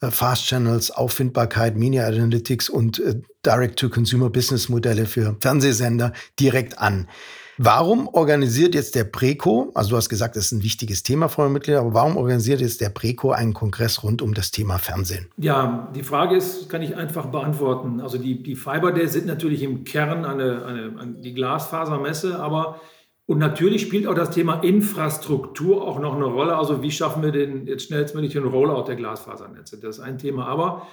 äh, 0.00 0.10
Fast 0.10 0.46
Channels, 0.46 0.90
Auffindbarkeit, 0.90 1.76
Media 1.76 2.06
Analytics 2.06 2.68
und 2.68 3.00
äh, 3.00 3.20
Direct-to-Consumer-Business-Modelle 3.44 5.06
für 5.06 5.36
Fernsehsender 5.40 6.12
direkt 6.38 6.78
an. 6.78 7.08
Warum 7.62 8.08
organisiert 8.14 8.74
jetzt 8.74 8.94
der 8.94 9.04
Preco, 9.04 9.70
also 9.74 9.90
du 9.90 9.96
hast 9.96 10.08
gesagt, 10.08 10.34
das 10.34 10.46
ist 10.46 10.52
ein 10.52 10.62
wichtiges 10.62 11.02
Thema, 11.02 11.28
Mitglieder, 11.50 11.80
aber 11.80 11.92
warum 11.92 12.16
organisiert 12.16 12.62
jetzt 12.62 12.80
der 12.80 12.88
Preco 12.88 13.32
einen 13.32 13.52
Kongress 13.52 14.02
rund 14.02 14.22
um 14.22 14.32
das 14.32 14.50
Thema 14.50 14.78
Fernsehen? 14.78 15.26
Ja, 15.36 15.90
die 15.94 16.02
Frage 16.02 16.36
ist, 16.36 16.70
kann 16.70 16.80
ich 16.80 16.96
einfach 16.96 17.26
beantworten. 17.26 18.00
Also 18.00 18.16
die, 18.16 18.42
die 18.42 18.56
Fiber 18.56 18.92
Days 18.92 19.12
sind 19.12 19.26
natürlich 19.26 19.62
im 19.62 19.84
Kern 19.84 20.24
eine, 20.24 20.64
eine, 20.64 20.98
eine, 20.98 21.12
die 21.20 21.34
Glasfasermesse, 21.34 22.40
aber 22.40 22.80
und 23.26 23.36
natürlich 23.36 23.82
spielt 23.82 24.06
auch 24.06 24.14
das 24.14 24.30
Thema 24.30 24.60
Infrastruktur 24.62 25.86
auch 25.86 25.98
noch 25.98 26.16
eine 26.16 26.24
Rolle. 26.24 26.56
Also 26.56 26.82
wie 26.82 26.90
schaffen 26.90 27.22
wir 27.22 27.30
den 27.30 27.66
jetzt 27.66 27.88
schnellstmöglich 27.88 28.32
den 28.32 28.44
Rollout 28.44 28.88
der 28.88 28.96
Glasfasernetze? 28.96 29.78
Das 29.78 29.98
ist 29.98 30.00
ein 30.02 30.16
Thema. 30.16 30.46
Aber 30.46 30.86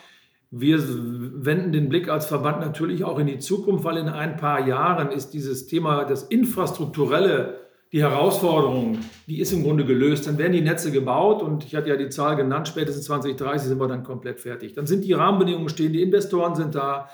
wir 0.50 0.80
wenden 0.80 1.72
den 1.74 1.90
Blick 1.90 2.10
als 2.10 2.26
Verband 2.26 2.62
natürlich 2.62 3.04
auch 3.04 3.20
in 3.20 3.28
die 3.28 3.40
Zukunft, 3.40 3.84
weil 3.84 3.98
in 3.98 4.08
ein 4.08 4.38
paar 4.38 4.66
Jahren 4.66 5.12
ist 5.12 5.32
dieses 5.32 5.68
Thema, 5.68 6.06
das 6.06 6.24
Infrastrukturelle, 6.24 7.60
die 7.92 8.02
Herausforderung, 8.02 9.00
die 9.28 9.40
ist 9.40 9.52
im 9.54 9.64
Grunde 9.64 9.86
gelöst. 9.86 10.28
Dann 10.28 10.38
werden 10.38 10.54
die 10.54 10.62
Netze 10.62 10.92
gebaut 10.92 11.42
und 11.42 11.66
ich 11.66 11.76
hatte 11.76 11.90
ja 11.90 11.96
die 11.96 12.10
Zahl 12.10 12.36
genannt, 12.36 12.68
spätestens 12.68 13.06
2030 13.06 13.70
sind 13.70 13.80
wir 13.80 13.88
dann 13.88 14.04
komplett 14.04 14.40
fertig. 14.40 14.74
Dann 14.74 14.88
sind 14.88 15.04
die 15.04 15.14
Rahmenbedingungen 15.14 15.70
stehen, 15.70 15.94
die 15.94 16.02
Investoren 16.02 16.56
sind 16.56 16.76
da, 16.76 17.10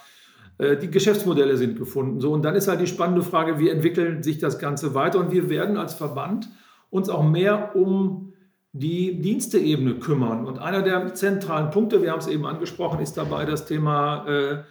äh, 0.57 0.77
die 0.77 0.89
Geschäftsmodelle 0.89 1.57
sind 1.57 1.77
gefunden. 1.77 2.19
So, 2.19 2.31
und 2.31 2.43
dann 2.43 2.55
ist 2.55 2.67
halt 2.67 2.81
die 2.81 2.87
spannende 2.87 3.21
Frage, 3.21 3.59
wie 3.59 3.69
entwickelt 3.69 4.23
sich 4.23 4.39
das 4.39 4.57
Ganze 4.57 4.95
weiter? 4.95 5.19
Und 5.19 5.31
wir 5.31 5.49
werden 5.49 5.77
als 5.77 5.93
Verband 5.93 6.49
uns 6.89 7.09
auch 7.09 7.23
mehr 7.23 7.75
um 7.75 8.32
die 8.73 9.21
Diensteebene 9.21 9.95
kümmern. 9.95 10.45
Und 10.45 10.59
einer 10.59 10.81
der 10.81 11.13
zentralen 11.13 11.69
Punkte, 11.69 12.01
wir 12.01 12.11
haben 12.11 12.19
es 12.19 12.27
eben 12.27 12.45
angesprochen, 12.45 12.99
ist 12.99 13.15
dabei 13.15 13.45
das 13.45 13.65
Thema 13.67 14.25
äh, 14.27 14.63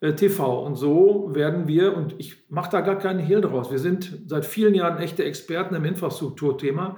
äh 0.00 0.14
TV. 0.14 0.64
Und 0.64 0.76
so 0.76 1.30
werden 1.34 1.68
wir, 1.68 1.94
und 1.94 2.14
ich 2.18 2.42
mache 2.48 2.70
da 2.70 2.80
gar 2.80 2.96
keinen 2.96 3.20
Hehl 3.20 3.42
draus, 3.42 3.70
wir 3.70 3.78
sind 3.78 4.22
seit 4.26 4.46
vielen 4.46 4.74
Jahren 4.74 4.98
echte 4.98 5.24
Experten 5.24 5.74
im 5.74 5.84
Infrastrukturthema. 5.84 6.96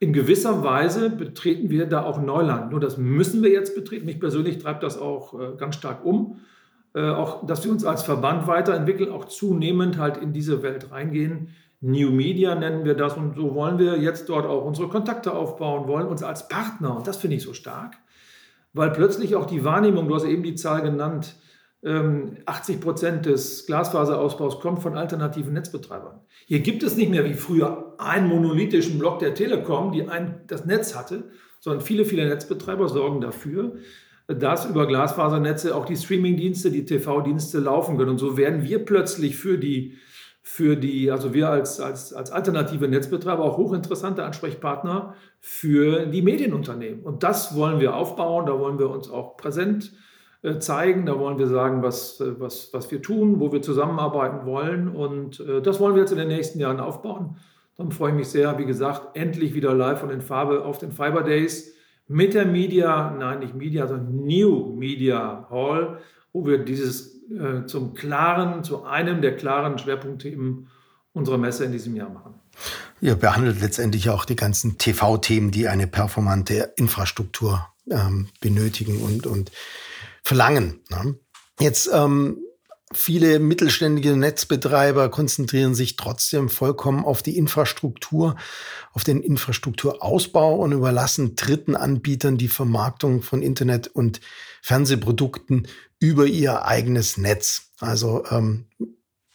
In 0.00 0.12
gewisser 0.12 0.64
Weise 0.64 1.10
betreten 1.10 1.70
wir 1.70 1.86
da 1.86 2.02
auch 2.02 2.20
Neuland. 2.20 2.72
Nur 2.72 2.80
das 2.80 2.96
müssen 2.98 3.42
wir 3.42 3.50
jetzt 3.50 3.76
betreten. 3.76 4.06
Mich 4.06 4.18
persönlich 4.18 4.58
treibt 4.58 4.82
das 4.82 4.98
auch 4.98 5.38
äh, 5.38 5.56
ganz 5.58 5.76
stark 5.76 6.04
um. 6.04 6.40
Äh, 6.92 7.10
auch, 7.10 7.46
dass 7.46 7.64
wir 7.64 7.70
uns 7.70 7.84
als 7.84 8.02
Verband 8.02 8.48
weiterentwickeln, 8.48 9.12
auch 9.12 9.26
zunehmend 9.26 9.98
halt 9.98 10.16
in 10.16 10.32
diese 10.32 10.64
Welt 10.64 10.90
reingehen. 10.90 11.50
New 11.80 12.10
Media 12.10 12.54
nennen 12.54 12.84
wir 12.84 12.94
das 12.94 13.16
und 13.16 13.36
so 13.36 13.54
wollen 13.54 13.78
wir 13.78 13.98
jetzt 13.98 14.28
dort 14.28 14.46
auch 14.46 14.64
unsere 14.64 14.88
Kontakte 14.88 15.32
aufbauen, 15.32 15.88
wollen 15.88 16.06
uns 16.06 16.22
als 16.22 16.48
Partner, 16.48 16.96
und 16.96 17.06
das 17.06 17.16
finde 17.16 17.36
ich 17.36 17.42
so 17.42 17.54
stark, 17.54 17.96
weil 18.72 18.90
plötzlich 18.90 19.34
auch 19.34 19.46
die 19.46 19.64
Wahrnehmung, 19.64 20.06
du 20.08 20.14
hast 20.14 20.24
eben 20.24 20.42
die 20.42 20.54
Zahl 20.54 20.82
genannt, 20.82 21.36
80 21.82 22.74
ähm, 22.74 22.80
Prozent 22.80 23.24
des 23.24 23.64
Glasfaserausbaus 23.64 24.60
kommt 24.60 24.82
von 24.82 24.98
alternativen 24.98 25.54
Netzbetreibern. 25.54 26.20
Hier 26.44 26.60
gibt 26.60 26.82
es 26.82 26.96
nicht 26.96 27.10
mehr 27.10 27.24
wie 27.24 27.32
früher 27.32 27.94
einen 27.96 28.28
monolithischen 28.28 28.98
Block 28.98 29.18
der 29.18 29.32
Telekom, 29.32 29.90
die 29.92 30.06
ein, 30.06 30.42
das 30.46 30.66
Netz 30.66 30.94
hatte, 30.94 31.30
sondern 31.58 31.82
viele, 31.82 32.04
viele 32.04 32.28
Netzbetreiber 32.28 32.86
sorgen 32.90 33.22
dafür, 33.22 33.76
dass 34.26 34.66
über 34.66 34.86
Glasfasernetze 34.86 35.74
auch 35.74 35.86
die 35.86 35.96
Streamingdienste, 35.96 36.70
die 36.70 36.84
TV-Dienste 36.84 37.58
laufen 37.58 37.96
können. 37.96 38.10
Und 38.10 38.18
so 38.18 38.36
werden 38.36 38.62
wir 38.62 38.84
plötzlich 38.84 39.36
für 39.36 39.56
die 39.56 39.96
für 40.42 40.76
die, 40.76 41.10
also 41.10 41.34
wir 41.34 41.50
als, 41.50 41.80
als, 41.80 42.12
als 42.12 42.30
alternative 42.30 42.88
Netzbetreiber 42.88 43.44
auch 43.44 43.58
hochinteressante 43.58 44.24
Ansprechpartner 44.24 45.14
für 45.38 46.06
die 46.06 46.22
Medienunternehmen. 46.22 47.02
Und 47.02 47.22
das 47.22 47.54
wollen 47.54 47.80
wir 47.80 47.94
aufbauen, 47.94 48.46
da 48.46 48.58
wollen 48.58 48.78
wir 48.78 48.90
uns 48.90 49.10
auch 49.10 49.36
präsent 49.36 49.92
äh, 50.42 50.58
zeigen, 50.58 51.04
da 51.04 51.18
wollen 51.18 51.38
wir 51.38 51.48
sagen, 51.48 51.82
was, 51.82 52.20
äh, 52.20 52.40
was, 52.40 52.72
was 52.72 52.90
wir 52.90 53.02
tun, 53.02 53.40
wo 53.40 53.52
wir 53.52 53.60
zusammenarbeiten 53.60 54.46
wollen. 54.46 54.88
Und 54.88 55.40
äh, 55.40 55.60
das 55.60 55.78
wollen 55.80 55.94
wir 55.94 56.00
jetzt 56.00 56.12
in 56.12 56.18
den 56.18 56.28
nächsten 56.28 56.58
Jahren 56.58 56.80
aufbauen. 56.80 57.36
Dann 57.76 57.92
freue 57.92 58.10
ich 58.10 58.16
mich 58.16 58.28
sehr, 58.28 58.58
wie 58.58 58.66
gesagt, 58.66 59.16
endlich 59.16 59.54
wieder 59.54 59.74
live 59.74 60.02
und 60.02 60.10
in 60.10 60.22
Farbe 60.22 60.64
auf 60.64 60.78
den 60.78 60.92
Fiber 60.92 61.22
Days 61.22 61.74
mit 62.08 62.34
der 62.34 62.46
Media, 62.46 63.14
nein, 63.18 63.38
nicht 63.40 63.54
Media, 63.54 63.86
sondern 63.86 64.24
New 64.26 64.74
Media 64.74 65.46
Hall, 65.48 65.98
wo 66.32 66.44
wir 66.44 66.58
dieses 66.58 67.19
äh, 67.30 67.66
zum 67.66 67.94
klaren, 67.94 68.64
zu 68.64 68.84
einem 68.84 69.22
der 69.22 69.36
klaren 69.36 69.78
Schwerpunktthemen 69.78 70.68
unserer 71.12 71.38
Messe 71.38 71.64
in 71.64 71.72
diesem 71.72 71.96
Jahr 71.96 72.10
machen. 72.10 72.34
Ihr 73.00 73.14
behandelt 73.14 73.60
letztendlich 73.60 74.10
auch 74.10 74.24
die 74.24 74.36
ganzen 74.36 74.78
TV-Themen, 74.78 75.50
die 75.50 75.68
eine 75.68 75.86
performante 75.86 76.74
Infrastruktur 76.76 77.66
ähm, 77.90 78.28
benötigen 78.40 79.02
und, 79.02 79.26
und 79.26 79.50
verlangen. 80.22 80.80
Ne? 80.90 81.16
Jetzt 81.58 81.90
ähm, 81.92 82.38
Viele 82.92 83.38
mittelständige 83.38 84.16
Netzbetreiber 84.16 85.10
konzentrieren 85.10 85.76
sich 85.76 85.94
trotzdem 85.94 86.48
vollkommen 86.48 87.04
auf 87.04 87.22
die 87.22 87.38
Infrastruktur, 87.38 88.34
auf 88.92 89.04
den 89.04 89.22
Infrastrukturausbau 89.22 90.56
und 90.56 90.72
überlassen 90.72 91.36
dritten 91.36 91.76
Anbietern 91.76 92.36
die 92.36 92.48
Vermarktung 92.48 93.22
von 93.22 93.42
Internet- 93.42 93.86
und 93.86 94.20
Fernsehprodukten 94.60 95.68
über 96.00 96.26
ihr 96.26 96.64
eigenes 96.64 97.16
Netz. 97.16 97.70
Also 97.78 98.24
ähm, 98.28 98.66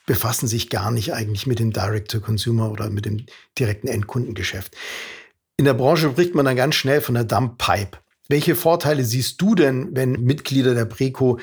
befassen 0.06 0.48
sich 0.48 0.70
gar 0.70 0.92
nicht 0.92 1.14
eigentlich 1.14 1.48
mit 1.48 1.60
dem 1.60 1.72
Direct-to-Consumer 1.72 2.70
oder 2.70 2.90
mit 2.90 3.06
dem 3.06 3.26
direkten 3.58 3.88
Endkundengeschäft. 3.88 4.76
In 5.56 5.64
der 5.64 5.74
Branche 5.76 6.10
spricht 6.10 6.36
man 6.36 6.44
dann 6.44 6.58
ganz 6.58 6.76
schnell 6.76 7.00
von 7.00 7.16
der 7.16 7.24
Dump 7.24 7.58
Pipe. 7.58 8.00
Welche 8.28 8.56
Vorteile 8.56 9.06
siehst 9.06 9.42
du 9.42 9.56
denn, 9.56 9.96
wenn 9.96 10.12
Mitglieder 10.12 10.74
der 10.74 10.86
Preco 10.86 11.40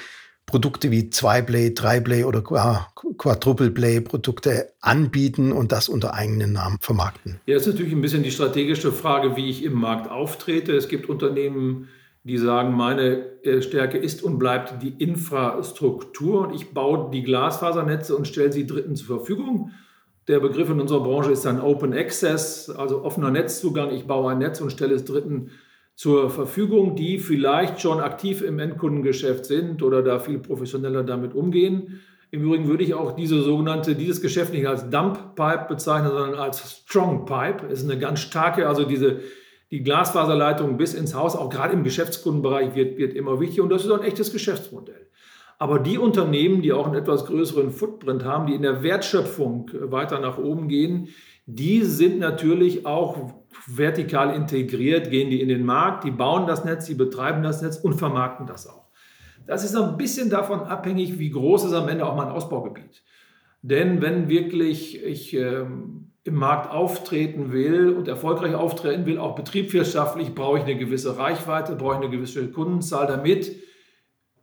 Produkte 0.52 0.90
wie 0.90 1.08
Zwei-Play, 1.08 1.72
Drei-Play 1.72 2.24
oder 2.24 2.42
Quadruple-Play-Produkte 2.42 4.74
anbieten 4.82 5.50
und 5.50 5.72
das 5.72 5.88
unter 5.88 6.12
eigenen 6.12 6.52
Namen 6.52 6.76
vermarkten? 6.78 7.40
Ja, 7.46 7.54
das 7.54 7.66
ist 7.66 7.72
natürlich 7.72 7.94
ein 7.94 8.02
bisschen 8.02 8.22
die 8.22 8.30
strategische 8.30 8.92
Frage, 8.92 9.34
wie 9.34 9.48
ich 9.48 9.64
im 9.64 9.72
Markt 9.72 10.10
auftrete. 10.10 10.76
Es 10.76 10.88
gibt 10.88 11.08
Unternehmen, 11.08 11.88
die 12.24 12.36
sagen, 12.36 12.74
meine 12.74 13.42
äh, 13.44 13.62
Stärke 13.62 13.96
ist 13.96 14.22
und 14.22 14.38
bleibt 14.38 14.82
die 14.82 14.90
Infrastruktur 14.90 16.46
und 16.46 16.54
ich 16.54 16.74
baue 16.74 17.10
die 17.10 17.22
Glasfasernetze 17.22 18.14
und 18.14 18.28
stelle 18.28 18.52
sie 18.52 18.66
Dritten 18.66 18.94
zur 18.94 19.16
Verfügung. 19.16 19.70
Der 20.28 20.38
Begriff 20.38 20.68
in 20.68 20.82
unserer 20.82 21.02
Branche 21.02 21.32
ist 21.32 21.46
dann 21.46 21.62
Open 21.62 21.94
Access, 21.94 22.68
also 22.68 23.04
offener 23.04 23.30
Netzzugang. 23.30 23.90
Ich 23.90 24.06
baue 24.06 24.32
ein 24.32 24.38
Netz 24.38 24.60
und 24.60 24.70
stelle 24.70 24.94
es 24.94 25.06
Dritten 25.06 25.50
zur 26.02 26.30
Verfügung, 26.30 26.96
die 26.96 27.20
vielleicht 27.20 27.80
schon 27.80 28.00
aktiv 28.00 28.42
im 28.42 28.58
Endkundengeschäft 28.58 29.44
sind 29.44 29.84
oder 29.84 30.02
da 30.02 30.18
viel 30.18 30.40
professioneller 30.40 31.04
damit 31.04 31.32
umgehen. 31.32 32.00
Im 32.32 32.42
Übrigen 32.42 32.66
würde 32.66 32.82
ich 32.82 32.94
auch 32.94 33.12
diese 33.14 33.40
sogenannte, 33.40 33.94
dieses 33.94 34.20
Geschäft 34.20 34.52
nicht 34.52 34.66
als 34.66 34.90
Dump 34.90 35.36
Pipe 35.36 35.66
bezeichnen, 35.68 36.10
sondern 36.10 36.34
als 36.34 36.82
Strong 36.82 37.24
Pipe. 37.24 37.68
Es 37.70 37.84
ist 37.84 37.88
eine 37.88 38.00
ganz 38.00 38.18
starke, 38.18 38.66
also 38.66 38.82
diese, 38.82 39.20
die 39.70 39.84
Glasfaserleitung 39.84 40.76
bis 40.76 40.92
ins 40.92 41.14
Haus, 41.14 41.36
auch 41.36 41.50
gerade 41.50 41.74
im 41.74 41.84
Geschäftskundenbereich, 41.84 42.74
wird, 42.74 42.98
wird 42.98 43.14
immer 43.14 43.38
wichtiger 43.38 43.62
und 43.62 43.70
das 43.70 43.84
ist 43.84 43.92
ein 43.92 44.02
echtes 44.02 44.32
Geschäftsmodell. 44.32 45.06
Aber 45.60 45.78
die 45.78 45.98
Unternehmen, 45.98 46.62
die 46.62 46.72
auch 46.72 46.86
einen 46.86 46.96
etwas 46.96 47.26
größeren 47.26 47.70
Footprint 47.70 48.24
haben, 48.24 48.48
die 48.48 48.54
in 48.54 48.62
der 48.62 48.82
Wertschöpfung 48.82 49.70
weiter 49.72 50.18
nach 50.18 50.36
oben 50.36 50.66
gehen, 50.66 51.10
die 51.46 51.82
sind 51.82 52.18
natürlich 52.18 52.86
auch 52.86 53.32
vertikal 53.66 54.34
integriert, 54.34 55.10
gehen 55.10 55.30
die 55.30 55.40
in 55.40 55.48
den 55.48 55.64
Markt, 55.64 56.04
die 56.04 56.10
bauen 56.10 56.46
das 56.46 56.64
Netz, 56.64 56.86
die 56.86 56.94
betreiben 56.94 57.42
das 57.42 57.62
Netz 57.62 57.76
und 57.76 57.94
vermarkten 57.94 58.46
das 58.46 58.66
auch. 58.66 58.88
Das 59.46 59.64
ist 59.64 59.74
ein 59.74 59.96
bisschen 59.96 60.30
davon 60.30 60.60
abhängig, 60.60 61.18
wie 61.18 61.30
groß 61.30 61.64
ist 61.64 61.72
am 61.72 61.88
Ende 61.88 62.06
auch 62.06 62.16
mein 62.16 62.28
Ausbaugebiet. 62.28 63.02
Denn 63.60 64.00
wenn 64.00 64.28
wirklich 64.28 65.02
ich 65.02 65.34
ähm, 65.34 66.12
im 66.24 66.34
Markt 66.34 66.70
auftreten 66.70 67.52
will 67.52 67.90
und 67.90 68.06
erfolgreich 68.06 68.54
auftreten 68.54 69.06
will, 69.06 69.18
auch 69.18 69.34
betriebswirtschaftlich, 69.34 70.34
brauche 70.34 70.58
ich 70.58 70.64
eine 70.64 70.76
gewisse 70.76 71.18
Reichweite, 71.18 71.74
brauche 71.74 71.94
ich 71.94 72.00
eine 72.02 72.10
gewisse 72.10 72.50
Kundenzahl, 72.50 73.06
damit 73.06 73.56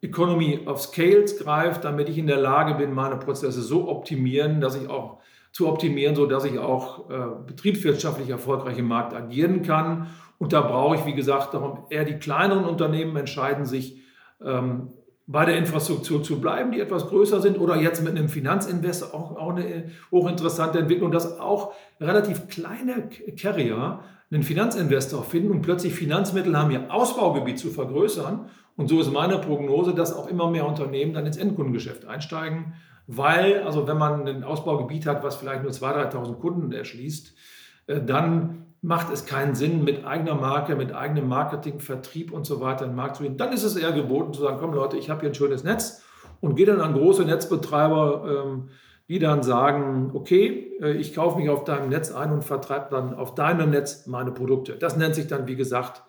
Economy 0.01 0.61
of 0.65 0.81
Scales 0.81 1.37
greift, 1.37 1.83
damit 1.83 2.09
ich 2.09 2.17
in 2.17 2.27
der 2.27 2.39
Lage 2.39 2.75
bin, 2.75 2.93
meine 2.93 3.17
Prozesse 3.17 3.61
so 3.61 3.89
optimieren, 3.89 4.61
dass 4.61 4.75
ich 4.75 4.89
auch 4.89 5.19
zu 5.51 5.67
optimieren, 5.67 6.15
sodass 6.15 6.45
ich 6.45 6.59
auch 6.59 7.09
äh, 7.09 7.13
betriebswirtschaftlich 7.47 8.29
erfolgreich 8.29 8.77
im 8.77 8.87
Markt 8.87 9.13
agieren 9.13 9.61
kann. 9.63 10.07
Und 10.37 10.53
da 10.53 10.61
brauche 10.61 10.95
ich, 10.95 11.05
wie 11.05 11.13
gesagt, 11.13 11.53
darum 11.53 11.79
eher 11.89 12.05
die 12.05 12.17
kleineren 12.17 12.65
Unternehmen 12.65 13.15
entscheiden 13.15 13.65
sich, 13.65 14.01
ähm, 14.43 14.89
bei 15.31 15.45
der 15.45 15.57
Infrastruktur 15.57 16.23
zu 16.23 16.41
bleiben, 16.41 16.71
die 16.71 16.79
etwas 16.79 17.07
größer 17.07 17.39
sind, 17.39 17.59
oder 17.59 17.75
jetzt 17.75 18.03
mit 18.03 18.17
einem 18.17 18.29
Finanzinvestor 18.29 19.13
auch, 19.13 19.37
auch 19.37 19.55
eine 19.55 19.91
hochinteressante 20.09 20.79
Entwicklung, 20.79 21.11
dass 21.11 21.39
auch 21.39 21.73
relativ 22.01 22.47
kleine 22.47 23.09
Carrier 23.39 23.99
einen 24.31 24.41
Finanzinvestor 24.41 25.23
finden 25.23 25.51
und 25.51 25.61
plötzlich 25.61 25.93
Finanzmittel 25.93 26.57
haben, 26.57 26.71
ihr 26.71 26.91
Ausbaugebiet 26.91 27.59
zu 27.59 27.69
vergrößern. 27.69 28.49
Und 28.75 28.87
so 28.87 28.99
ist 28.99 29.11
meine 29.11 29.37
Prognose, 29.37 29.93
dass 29.93 30.15
auch 30.15 30.27
immer 30.27 30.49
mehr 30.49 30.65
Unternehmen 30.65 31.13
dann 31.13 31.27
ins 31.27 31.37
Endkundengeschäft 31.37 32.05
einsteigen 32.05 32.73
weil, 33.11 33.63
also 33.63 33.87
wenn 33.87 33.97
man 33.97 34.27
ein 34.27 34.43
Ausbaugebiet 34.43 35.07
hat, 35.07 35.23
was 35.23 35.35
vielleicht 35.35 35.63
nur 35.63 35.71
2.000, 35.71 36.13
3.000 36.13 36.33
Kunden 36.35 36.71
erschließt, 36.71 37.33
äh, 37.87 38.01
dann 38.01 38.67
macht 38.81 39.11
es 39.11 39.25
keinen 39.25 39.55
Sinn, 39.55 39.83
mit 39.83 40.05
eigener 40.05 40.35
Marke, 40.35 40.75
mit 40.75 40.93
eigenem 40.93 41.27
Marketing, 41.27 41.79
Vertrieb 41.79 42.31
und 42.31 42.45
so 42.45 42.61
weiter 42.61 42.85
in 42.85 42.91
den 42.91 42.95
Markt 42.95 43.15
zu 43.15 43.23
gehen. 43.23 43.35
Dann 43.35 43.51
ist 43.51 43.63
es 43.63 43.75
eher 43.75 43.93
geboten 43.93 44.31
zu 44.31 44.41
sagen, 44.41 44.57
komm 44.59 44.75
Leute, 44.75 44.95
ich 44.95 45.09
habe 45.09 45.21
hier 45.21 45.29
ein 45.29 45.33
schönes 45.33 45.63
Netz 45.63 46.03
und 46.39 46.53
gehe 46.53 46.67
dann 46.67 46.81
an 46.81 46.93
große 46.93 47.25
Netzbetreiber, 47.25 48.45
ähm, 48.45 48.69
die 49.07 49.17
dann 49.17 49.41
sagen, 49.41 50.11
okay, 50.13 50.71
äh, 50.79 50.91
ich 50.91 51.15
kaufe 51.15 51.39
mich 51.39 51.49
auf 51.49 51.63
deinem 51.63 51.89
Netz 51.89 52.11
ein 52.11 52.31
und 52.31 52.43
vertreibe 52.43 52.89
dann 52.91 53.15
auf 53.15 53.33
deinem 53.33 53.71
Netz 53.71 54.05
meine 54.05 54.31
Produkte. 54.31 54.73
Das 54.73 54.97
nennt 54.97 55.15
sich 55.15 55.25
dann, 55.25 55.47
wie 55.47 55.55
gesagt, 55.55 56.03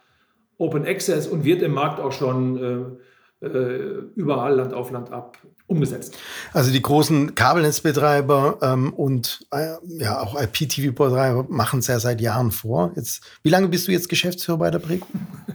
Open 0.59 0.87
Access 0.87 1.27
und 1.27 1.45
wird 1.45 1.63
im 1.63 1.73
Markt 1.73 1.99
auch 1.99 2.13
schon 2.13 2.59
äh, 2.59 3.01
überall 3.41 4.55
Land 4.55 4.75
auf 4.75 4.91
Land 4.91 5.13
ab 5.13 5.39
umgesetzt. 5.67 6.19
Also 6.53 6.73
die 6.73 6.83
großen 6.83 7.35
Kabelnetzbetreiber 7.35 8.59
ähm, 8.61 8.93
und 8.93 9.47
äh, 9.53 9.77
ja 9.87 10.21
auch 10.21 10.41
IPTV-Betreiber 10.41 11.47
machen 11.49 11.79
es 11.79 11.87
ja 11.87 11.99
seit 12.01 12.21
Jahren 12.21 12.51
vor. 12.51 12.93
Jetzt, 12.97 13.25
wie 13.43 13.51
lange 13.51 13.69
bist 13.69 13.87
du 13.87 13.93
jetzt 13.93 14.09
Geschäftsführer 14.09 14.59
bei 14.59 14.71
der 14.71 14.81
Preco? 14.81 15.07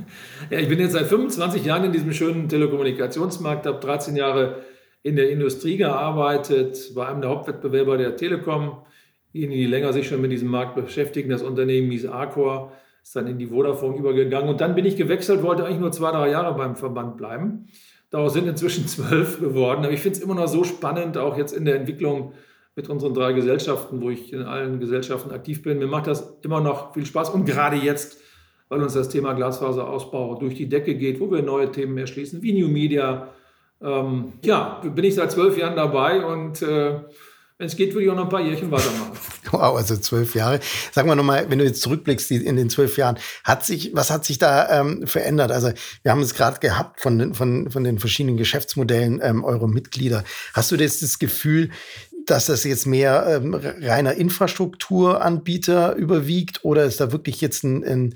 ja, 0.49 0.59
ich 0.59 0.69
bin 0.69 0.79
jetzt 0.79 0.93
seit 0.93 1.07
25 1.07 1.65
Jahren 1.65 1.83
in 1.83 1.91
diesem 1.91 2.13
schönen 2.13 2.47
Telekommunikationsmarkt, 2.47 3.65
habe 3.65 3.79
13 3.79 4.15
Jahre 4.15 4.63
in 5.03 5.17
der 5.17 5.29
Industrie 5.29 5.77
gearbeitet, 5.77 6.95
war 6.95 7.09
einem 7.09 7.21
der 7.21 7.29
Hauptwettbewerber 7.29 7.97
der 7.97 8.15
Telekom. 8.15 8.77
Diejenigen, 9.33 9.61
die 9.61 9.67
länger 9.67 9.91
sich 9.91 10.07
schon 10.07 10.21
mit 10.21 10.31
diesem 10.31 10.47
Markt 10.47 10.75
beschäftigen, 10.75 11.29
das 11.29 11.43
Unternehmen 11.43 11.91
hieß 11.91 12.07
Arcor, 12.07 12.71
ist 13.05 13.15
dann 13.15 13.27
in 13.27 13.37
die 13.37 13.47
Vodafone 13.47 13.97
übergegangen 13.97 14.49
und 14.49 14.61
dann 14.61 14.73
bin 14.73 14.83
ich 14.83 14.95
gewechselt, 14.95 15.43
wollte 15.43 15.63
eigentlich 15.63 15.79
nur 15.79 15.91
zwei, 15.91 16.11
drei 16.11 16.31
Jahre 16.31 16.55
beim 16.55 16.75
Verband 16.75 17.17
bleiben 17.17 17.67
Daraus 18.09 18.33
sind 18.33 18.47
inzwischen 18.47 18.87
zwölf 18.87 19.39
geworden. 19.39 19.83
Aber 19.83 19.91
ich 19.91 19.99
finde 19.99 20.17
es 20.17 20.23
immer 20.23 20.35
noch 20.35 20.47
so 20.47 20.63
spannend, 20.63 21.17
auch 21.17 21.37
jetzt 21.37 21.51
in 21.51 21.65
der 21.65 21.75
Entwicklung 21.75 22.33
mit 22.75 22.89
unseren 22.89 23.13
drei 23.13 23.33
Gesellschaften, 23.33 24.01
wo 24.01 24.09
ich 24.09 24.33
in 24.33 24.41
allen 24.41 24.79
Gesellschaften 24.79 25.31
aktiv 25.31 25.61
bin. 25.61 25.79
Mir 25.79 25.87
macht 25.87 26.07
das 26.07 26.37
immer 26.41 26.61
noch 26.61 26.93
viel 26.93 27.05
Spaß 27.05 27.29
und 27.29 27.45
gerade 27.45 27.75
jetzt 27.75 28.21
weil 28.67 28.81
uns 28.81 28.93
das 28.93 29.09
Thema 29.09 29.33
Glasfaserausbau 29.33 30.39
durch 30.39 30.55
die 30.55 30.67
Decke 30.67 30.95
geht, 30.95 31.19
wo 31.19 31.29
wir 31.31 31.43
neue 31.43 31.71
Themen 31.71 31.97
erschließen, 31.97 32.41
wie 32.41 32.59
New 32.59 32.67
Media. 32.67 33.29
Ähm, 33.79 34.33
ja, 34.43 34.81
bin 34.83 35.05
ich 35.05 35.15
seit 35.15 35.31
zwölf 35.31 35.57
Jahren 35.57 35.75
dabei 35.75 36.25
und 36.25 36.61
äh, 36.63 37.01
wenn 37.57 37.67
es 37.67 37.75
geht, 37.77 37.93
würde 37.93 38.05
ich 38.05 38.11
auch 38.11 38.15
noch 38.15 38.23
ein 38.23 38.29
paar 38.29 38.41
Jährchen 38.41 38.69
weitermachen. 38.69 39.11
Wow, 39.51 39.77
also 39.77 39.95
zwölf 39.95 40.35
Jahre. 40.35 40.59
Sag 40.91 41.05
mal 41.05 41.15
nochmal, 41.15 41.49
wenn 41.49 41.59
du 41.59 41.65
jetzt 41.65 41.81
zurückblickst 41.81 42.31
in 42.31 42.57
den 42.57 42.69
zwölf 42.69 42.97
Jahren, 42.97 43.17
hat 43.45 43.65
sich, 43.65 43.91
was 43.93 44.11
hat 44.11 44.25
sich 44.25 44.37
da 44.37 44.81
ähm, 44.81 45.07
verändert? 45.07 45.51
Also 45.51 45.71
wir 46.01 46.11
haben 46.11 46.21
es 46.21 46.33
gerade 46.33 46.59
gehabt 46.59 46.99
von 46.99 47.19
den, 47.19 47.33
von, 47.33 47.71
von 47.71 47.83
den 47.85 47.99
verschiedenen 47.99 48.35
Geschäftsmodellen 48.35 49.21
ähm, 49.23 49.45
eurer 49.45 49.67
Mitglieder. 49.67 50.25
Hast 50.53 50.71
du 50.71 50.75
jetzt 50.75 51.03
das 51.03 51.19
Gefühl, 51.19 51.69
dass 52.25 52.47
das 52.47 52.65
jetzt 52.65 52.85
mehr 52.85 53.25
ähm, 53.29 53.53
reiner 53.53 54.15
Infrastrukturanbieter 54.15 55.95
überwiegt 55.95 56.65
oder 56.65 56.83
ist 56.83 56.99
da 56.99 57.13
wirklich 57.13 57.39
jetzt 57.39 57.63
ein, 57.63 57.83
ein 57.85 58.15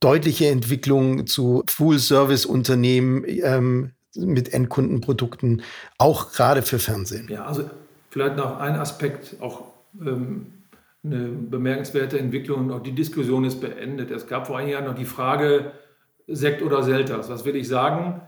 deutliche 0.00 0.46
Entwicklung 0.46 1.26
zu 1.26 1.64
Full-Service-Unternehmen 1.66 3.24
ähm, 3.26 3.90
mit 4.14 4.54
Endkundenprodukten, 4.54 5.62
auch 5.98 6.32
gerade 6.32 6.62
für 6.62 6.78
Fernsehen? 6.78 7.28
Ja, 7.28 7.44
also 7.44 7.68
vielleicht 8.12 8.36
noch 8.36 8.60
ein 8.60 8.76
Aspekt, 8.76 9.36
auch 9.40 9.72
ähm, 9.98 10.46
eine 11.02 11.28
bemerkenswerte 11.28 12.18
Entwicklung 12.18 12.66
und 12.66 12.70
auch 12.70 12.82
die 12.82 12.92
Diskussion 12.92 13.44
ist 13.44 13.60
beendet. 13.60 14.10
Es 14.10 14.26
gab 14.26 14.46
vor 14.46 14.58
einigen 14.58 14.72
Jahren 14.72 14.84
noch 14.84 14.94
die 14.94 15.06
Frage 15.06 15.72
Sekt 16.26 16.62
oder 16.62 16.82
Selters. 16.82 17.30
Was 17.30 17.46
will 17.46 17.56
ich 17.56 17.66
sagen? 17.66 18.20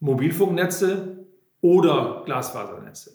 Mobilfunknetze 0.00 1.24
oder 1.60 2.22
Glasfasernetze. 2.26 3.12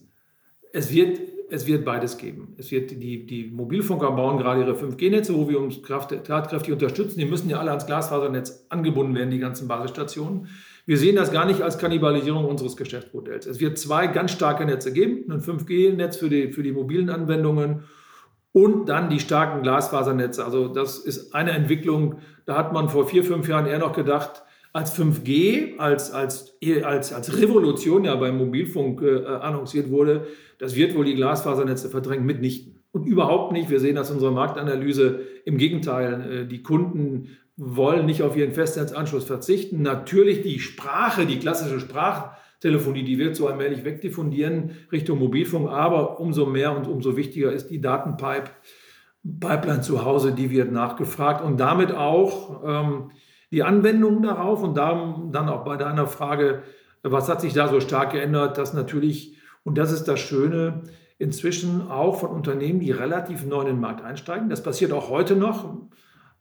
Es 0.71 0.93
wird, 0.93 1.19
es 1.49 1.67
wird 1.67 1.83
beides 1.83 2.17
geben. 2.17 2.55
Es 2.57 2.71
wird 2.71 2.91
die, 2.91 3.25
die 3.25 3.51
Mobilfunker 3.51 4.11
bauen 4.11 4.37
gerade 4.37 4.61
ihre 4.61 4.75
5G-Netze, 4.75 5.35
wo 5.35 5.49
wir 5.49 5.59
uns 5.59 5.81
tatkräftig 5.81 6.71
unterstützen. 6.71 7.19
Die 7.19 7.25
müssen 7.25 7.49
ja 7.49 7.59
alle 7.59 7.71
ans 7.71 7.85
Glasfasernetz 7.85 8.65
angebunden 8.69 9.13
werden, 9.13 9.29
die 9.29 9.39
ganzen 9.39 9.67
Basisstationen. 9.67 10.47
Wir 10.85 10.97
sehen 10.97 11.15
das 11.15 11.31
gar 11.31 11.45
nicht 11.45 11.61
als 11.61 11.77
Kannibalisierung 11.79 12.45
unseres 12.45 12.77
Geschäftsmodells. 12.77 13.47
Es 13.47 13.59
wird 13.59 13.77
zwei 13.79 14.07
ganz 14.07 14.31
starke 14.31 14.65
Netze 14.65 14.93
geben, 14.93 15.31
ein 15.31 15.41
5G-Netz 15.41 16.17
für 16.17 16.29
die, 16.29 16.51
für 16.51 16.61
die 16.61 16.71
mobilen 16.71 17.09
Anwendungen 17.09 17.85
und 18.51 18.87
dann 18.87 19.09
die 19.09 19.19
starken 19.19 19.63
Glasfasernetze. 19.63 20.45
Also 20.45 20.67
das 20.67 20.99
ist 20.99 21.33
eine 21.33 21.51
Entwicklung, 21.51 22.19
da 22.45 22.55
hat 22.55 22.71
man 22.71 22.89
vor 22.89 23.07
vier, 23.07 23.23
fünf 23.23 23.47
Jahren 23.49 23.65
eher 23.65 23.79
noch 23.79 23.93
gedacht, 23.93 24.43
als 24.73 24.97
5G, 24.99 25.77
als, 25.77 26.11
als, 26.11 26.57
als, 26.83 27.13
als 27.13 27.41
Revolution 27.41 28.03
ja 28.03 28.15
beim 28.15 28.37
Mobilfunk 28.37 29.01
äh, 29.01 29.25
annonciert 29.25 29.89
wurde, 29.89 30.27
das 30.59 30.75
wird 30.75 30.95
wohl 30.95 31.05
die 31.05 31.15
Glasfasernetze 31.15 31.89
verdrängen, 31.89 32.25
mitnichten. 32.25 32.75
Und 32.91 33.07
überhaupt 33.07 33.51
nicht. 33.51 33.69
Wir 33.69 33.81
sehen 33.81 33.95
das 33.95 34.09
in 34.09 34.15
unserer 34.15 34.31
Marktanalyse. 34.31 35.19
Im 35.43 35.57
Gegenteil, 35.57 36.31
äh, 36.31 36.45
die 36.45 36.63
Kunden 36.63 37.37
wollen 37.57 38.05
nicht 38.05 38.21
auf 38.21 38.35
ihren 38.35 38.51
Festnetzanschluss 38.51 39.25
verzichten. 39.25 39.81
Natürlich 39.81 40.41
die 40.41 40.59
Sprache, 40.59 41.25
die 41.25 41.39
klassische 41.39 41.79
Sprachtelefonie, 41.79 43.03
die 43.03 43.17
wird 43.17 43.35
so 43.35 43.47
allmählich 43.47 43.85
wegdiffundieren 43.85 44.71
Richtung 44.91 45.19
Mobilfunk. 45.19 45.69
Aber 45.69 46.19
umso 46.19 46.45
mehr 46.45 46.75
und 46.75 46.87
umso 46.87 47.15
wichtiger 47.15 47.51
ist 47.51 47.69
die 47.69 47.81
Datenpipe. 47.81 48.51
Pipeline 49.39 49.81
zu 49.81 50.05
Hause, 50.05 50.33
die 50.33 50.51
wird 50.51 50.71
nachgefragt 50.71 51.43
und 51.43 51.59
damit 51.59 51.91
auch 51.91 52.61
ähm, 52.63 53.11
die 53.51 53.63
Anwendung 53.63 54.21
darauf 54.21 54.61
und 54.61 54.75
dann, 54.75 55.49
auch 55.49 55.63
bei 55.63 55.77
deiner 55.77 56.05
Frage, 56.05 56.61
was 57.01 57.27
hat 57.29 57.41
sich 57.41 57.53
da 57.53 57.67
so 57.67 57.79
stark 57.79 58.11
geändert, 58.11 58.57
dass 58.57 58.73
natürlich, 58.73 59.37
und 59.63 59.77
das 59.77 59.91
ist 59.91 60.03
das 60.03 60.19
Schöne, 60.19 60.83
inzwischen 61.17 61.89
auch 61.89 62.19
von 62.19 62.29
Unternehmen, 62.29 62.79
die 62.79 62.91
relativ 62.91 63.45
neu 63.45 63.61
in 63.61 63.67
den 63.67 63.79
Markt 63.79 64.03
einsteigen, 64.03 64.49
das 64.49 64.61
passiert 64.61 64.91
auch 64.91 65.09
heute 65.09 65.35
noch, 65.35 65.87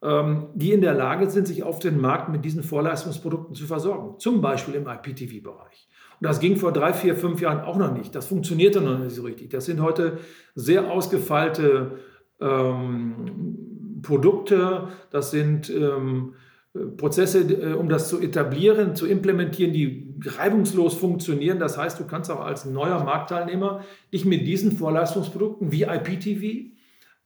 die 0.07 0.73
in 0.73 0.83
der 0.83 0.93
Lage 0.93 1.31
sind, 1.31 1.47
sich 1.47 1.63
auf 1.63 1.79
den 1.79 1.99
Markt 1.99 2.29
mit 2.29 2.45
diesen 2.45 2.63
Vorleistungsprodukten 2.63 3.55
zu 3.55 3.67
versorgen, 3.67 4.19
zum 4.19 4.43
Beispiel 4.43 4.75
im 4.75 4.87
IPTV-Bereich. 4.87 5.89
Und 6.21 6.29
das 6.29 6.41
ging 6.41 6.57
vor 6.57 6.73
drei, 6.73 6.93
vier, 6.93 7.17
fünf 7.17 7.41
Jahren 7.41 7.61
auch 7.61 7.77
noch 7.77 7.93
nicht. 7.93 8.15
Das 8.15 8.27
funktionierte 8.27 8.81
noch 8.81 8.99
nicht 8.99 9.15
so 9.15 9.23
richtig. 9.23 9.51
Das 9.51 9.65
sind 9.65 9.81
heute 9.81 10.19
sehr 10.55 10.91
ausgefeilte 10.91 11.99
ähm, 12.41 14.01
Produkte, 14.03 14.89
das 15.11 15.31
sind 15.31 15.71
ähm, 15.71 16.35
Prozesse, 16.97 17.41
äh, 17.41 17.73
um 17.75 17.89
das 17.89 18.09
zu 18.09 18.21
etablieren, 18.21 18.97
zu 18.97 19.07
implementieren, 19.07 19.73
die 19.73 20.15
reibungslos 20.25 20.95
funktionieren. 20.95 21.59
Das 21.59 21.79
heißt, 21.79 21.99
du 22.01 22.05
kannst 22.05 22.31
auch 22.31 22.41
als 22.41 22.65
neuer 22.65 23.03
Marktteilnehmer 23.05 23.83
dich 24.13 24.25
mit 24.25 24.47
diesen 24.47 24.73
Vorleistungsprodukten 24.73 25.73
wie 25.73 25.83
IPTV 25.83 26.73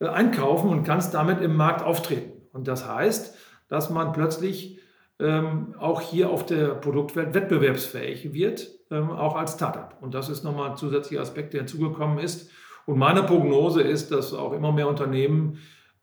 äh, 0.01 0.07
einkaufen 0.07 0.71
und 0.71 0.85
kannst 0.85 1.15
damit 1.15 1.41
im 1.41 1.57
Markt 1.57 1.83
auftreten. 1.83 2.38
Und 2.59 2.67
das 2.67 2.87
heißt, 2.87 3.35
dass 3.69 3.89
man 3.89 4.13
plötzlich 4.13 4.81
ähm, 5.21 5.77
auch 5.79 6.01
hier 6.01 6.29
auf 6.31 6.45
der 6.45 6.75
Produktwelt 6.75 7.35
wettbewerbsfähig 7.35 8.33
wird, 8.33 8.69
ähm, 8.91 9.11
auch 9.11 9.37
als 9.37 9.55
Startup. 9.55 9.97
Und 10.01 10.13
das 10.13 10.29
ist 10.29 10.43
nochmal 10.43 10.71
ein 10.71 10.77
zusätzlicher 10.77 11.23
Aspekt, 11.23 11.53
der 11.55 11.61
hinzugekommen 11.61 12.19
ist. 12.19 12.51
Und 12.85 12.99
meine 12.99 13.23
Prognose 13.23 13.83
ist, 13.83 14.11
dass 14.11 14.33
auch 14.33 14.53
immer 14.53 14.73
mehr 14.73 14.89
Unternehmen 14.89 15.59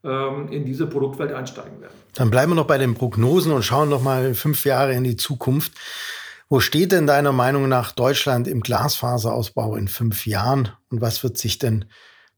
ähm, 0.06 0.48
in 0.50 0.65
diese 0.65 0.88
Produktwelt 0.88 1.34
einsteigen 1.34 1.82
werden. 1.82 1.94
Dann 2.13 2.32
bleiben 2.32 2.54
wir 2.54 2.56
noch 2.56 2.68
bei 2.68 2.78
den 2.78 2.94
Prognosen 2.94 3.52
und 3.52 3.63
schauen 3.63 3.89
noch 3.89 4.02
mal 4.02 4.34
fünf 4.34 4.63
Jahre 4.63 4.94
in 4.94 5.04
die 5.04 5.18
Zukunft. 5.18 5.74
Wo 6.48 6.62
steht 6.62 6.94
denn 6.94 7.06
deiner 7.06 7.34
Meinung 7.34 7.68
nach 7.68 7.91
Deutschland 7.91 8.48
im 8.48 8.62
Glasfaserausbau 8.62 9.76
in 9.76 9.89
fünf 9.89 10.26
Jahren 10.26 10.70
und 10.89 11.02
was 11.02 11.22
wird 11.22 11.38
sich 11.38 11.58
denn 11.58 11.86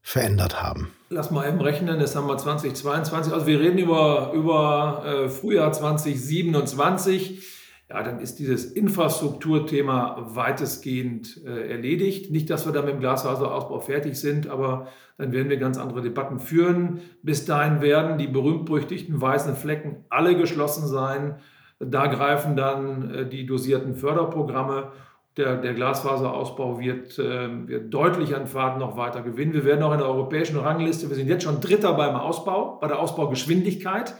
verändert 0.02 0.62
haben? 0.62 0.92
Lass 1.10 1.30
mal 1.30 1.48
eben 1.48 1.60
rechnen, 1.60 2.00
jetzt 2.00 2.16
haben 2.16 2.28
wir 2.28 2.36
2022, 2.36 3.32
also 3.32 3.46
wir 3.46 3.60
reden 3.60 3.78
über, 3.78 4.32
über 4.34 5.04
äh, 5.04 5.28
Frühjahr 5.28 5.72
2027 5.72 7.42
ja, 7.90 8.02
dann 8.02 8.20
ist 8.20 8.38
dieses 8.38 8.66
Infrastrukturthema 8.66 10.26
weitestgehend 10.34 11.42
äh, 11.46 11.70
erledigt. 11.70 12.30
Nicht, 12.30 12.50
dass 12.50 12.66
wir 12.66 12.72
da 12.72 12.82
mit 12.82 12.94
dem 12.94 13.00
Glasfaserausbau 13.00 13.80
fertig 13.80 14.16
sind, 14.16 14.46
aber 14.46 14.88
dann 15.16 15.32
werden 15.32 15.48
wir 15.48 15.56
ganz 15.56 15.78
andere 15.78 16.02
Debatten 16.02 16.38
führen. 16.38 17.00
Bis 17.22 17.46
dahin 17.46 17.80
werden 17.80 18.18
die 18.18 18.26
berühmt-berüchtigten 18.26 19.18
weißen 19.18 19.56
Flecken 19.56 20.04
alle 20.10 20.36
geschlossen 20.36 20.86
sein. 20.86 21.36
Da 21.78 22.08
greifen 22.08 22.56
dann 22.56 23.10
äh, 23.10 23.26
die 23.26 23.46
dosierten 23.46 23.94
Förderprogramme. 23.94 24.92
Der, 25.38 25.56
der 25.56 25.72
Glasfaserausbau 25.72 26.80
wird, 26.80 27.16
äh, 27.18 27.68
wird 27.68 27.94
deutlich 27.94 28.34
an 28.34 28.48
Fahrt 28.48 28.78
noch 28.80 28.96
weiter 28.96 29.22
gewinnen. 29.22 29.54
Wir 29.54 29.64
werden 29.64 29.84
auch 29.84 29.92
in 29.92 29.98
der 29.98 30.08
europäischen 30.08 30.58
Rangliste, 30.58 31.08
wir 31.08 31.14
sind 31.14 31.28
jetzt 31.28 31.44
schon 31.44 31.60
Dritter 31.60 31.94
beim 31.94 32.16
Ausbau, 32.16 32.76
bei 32.80 32.88
der 32.88 32.98
Ausbaugeschwindigkeit. 32.98 34.14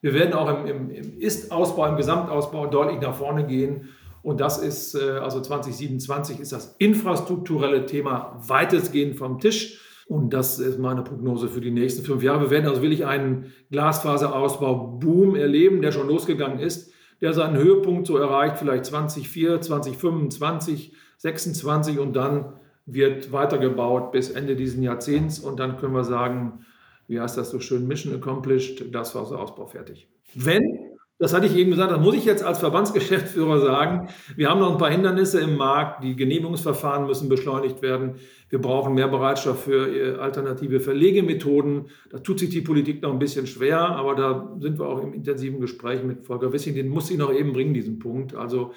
Wir 0.00 0.14
werden 0.14 0.34
auch 0.34 0.48
im, 0.48 0.66
im, 0.66 0.90
im 0.90 1.18
Ist-Ausbau, 1.18 1.86
im 1.86 1.96
Gesamtausbau 1.96 2.66
deutlich 2.66 3.00
nach 3.00 3.14
vorne 3.14 3.46
gehen. 3.46 3.90
Und 4.24 4.40
das 4.40 4.58
ist, 4.58 4.96
äh, 4.96 5.18
also 5.18 5.40
2027 5.40 6.40
ist 6.40 6.50
das 6.50 6.74
infrastrukturelle 6.78 7.86
Thema 7.86 8.36
weitestgehend 8.44 9.16
vom 9.16 9.38
Tisch. 9.38 9.80
Und 10.06 10.34
das 10.34 10.58
ist 10.58 10.78
meine 10.78 11.02
Prognose 11.02 11.48
für 11.48 11.60
die 11.60 11.70
nächsten 11.70 12.04
fünf 12.04 12.22
Jahre. 12.22 12.40
Wir 12.40 12.50
werden 12.50 12.66
also 12.68 12.82
wirklich 12.82 13.06
einen 13.06 13.52
Glasfaserausbau-Boom 13.70 15.36
erleben, 15.36 15.82
der 15.82 15.92
schon 15.92 16.08
losgegangen 16.08 16.58
ist, 16.58 16.92
der 17.24 17.32
seinen 17.32 17.56
Höhepunkt 17.56 18.06
so 18.06 18.18
erreicht, 18.18 18.58
vielleicht 18.58 18.84
2024, 18.84 19.66
2025, 19.66 20.92
2026 21.16 21.98
und 21.98 22.14
dann 22.14 22.52
wird 22.84 23.32
weitergebaut 23.32 24.12
bis 24.12 24.28
Ende 24.28 24.56
dieses 24.56 24.78
Jahrzehnts. 24.78 25.38
Und 25.38 25.58
dann 25.58 25.78
können 25.78 25.94
wir 25.94 26.04
sagen, 26.04 26.66
wie 27.08 27.18
heißt 27.18 27.38
das 27.38 27.50
so 27.50 27.60
schön, 27.60 27.88
Mission 27.88 28.14
accomplished, 28.14 28.94
das 28.94 29.14
war 29.14 29.24
so 29.24 29.36
Ausbau 29.36 29.64
fertig. 29.64 30.06
Wenn, 30.34 30.83
das 31.18 31.32
hatte 31.32 31.46
ich 31.46 31.56
eben 31.56 31.70
gesagt, 31.70 31.92
das 31.92 32.00
muss 32.00 32.16
ich 32.16 32.24
jetzt 32.24 32.42
als 32.42 32.58
Verbandsgeschäftsführer 32.58 33.60
sagen, 33.60 34.08
wir 34.36 34.50
haben 34.50 34.60
noch 34.60 34.72
ein 34.72 34.78
paar 34.78 34.90
Hindernisse 34.90 35.40
im 35.40 35.56
Markt, 35.56 36.02
die 36.02 36.16
Genehmigungsverfahren 36.16 37.06
müssen 37.06 37.28
beschleunigt 37.28 37.82
werden, 37.82 38.16
wir 38.50 38.60
brauchen 38.60 38.94
mehr 38.94 39.08
Bereitschaft 39.08 39.62
für 39.64 39.88
äh, 39.88 40.18
alternative 40.18 40.80
Verlegemethoden, 40.80 41.86
da 42.10 42.18
tut 42.18 42.40
sich 42.40 42.50
die 42.50 42.62
Politik 42.62 43.02
noch 43.02 43.12
ein 43.12 43.18
bisschen 43.18 43.46
schwer, 43.46 43.78
aber 43.78 44.14
da 44.16 44.56
sind 44.60 44.78
wir 44.78 44.86
auch 44.86 45.02
im 45.02 45.12
intensiven 45.14 45.60
Gespräch 45.60 46.02
mit 46.02 46.26
Volker 46.26 46.52
Wissing, 46.52 46.74
den 46.74 46.88
muss 46.88 47.10
ich 47.10 47.18
noch 47.18 47.32
eben 47.32 47.52
bringen, 47.52 47.74
diesen 47.74 48.00
Punkt. 48.00 48.34
Also 48.34 48.72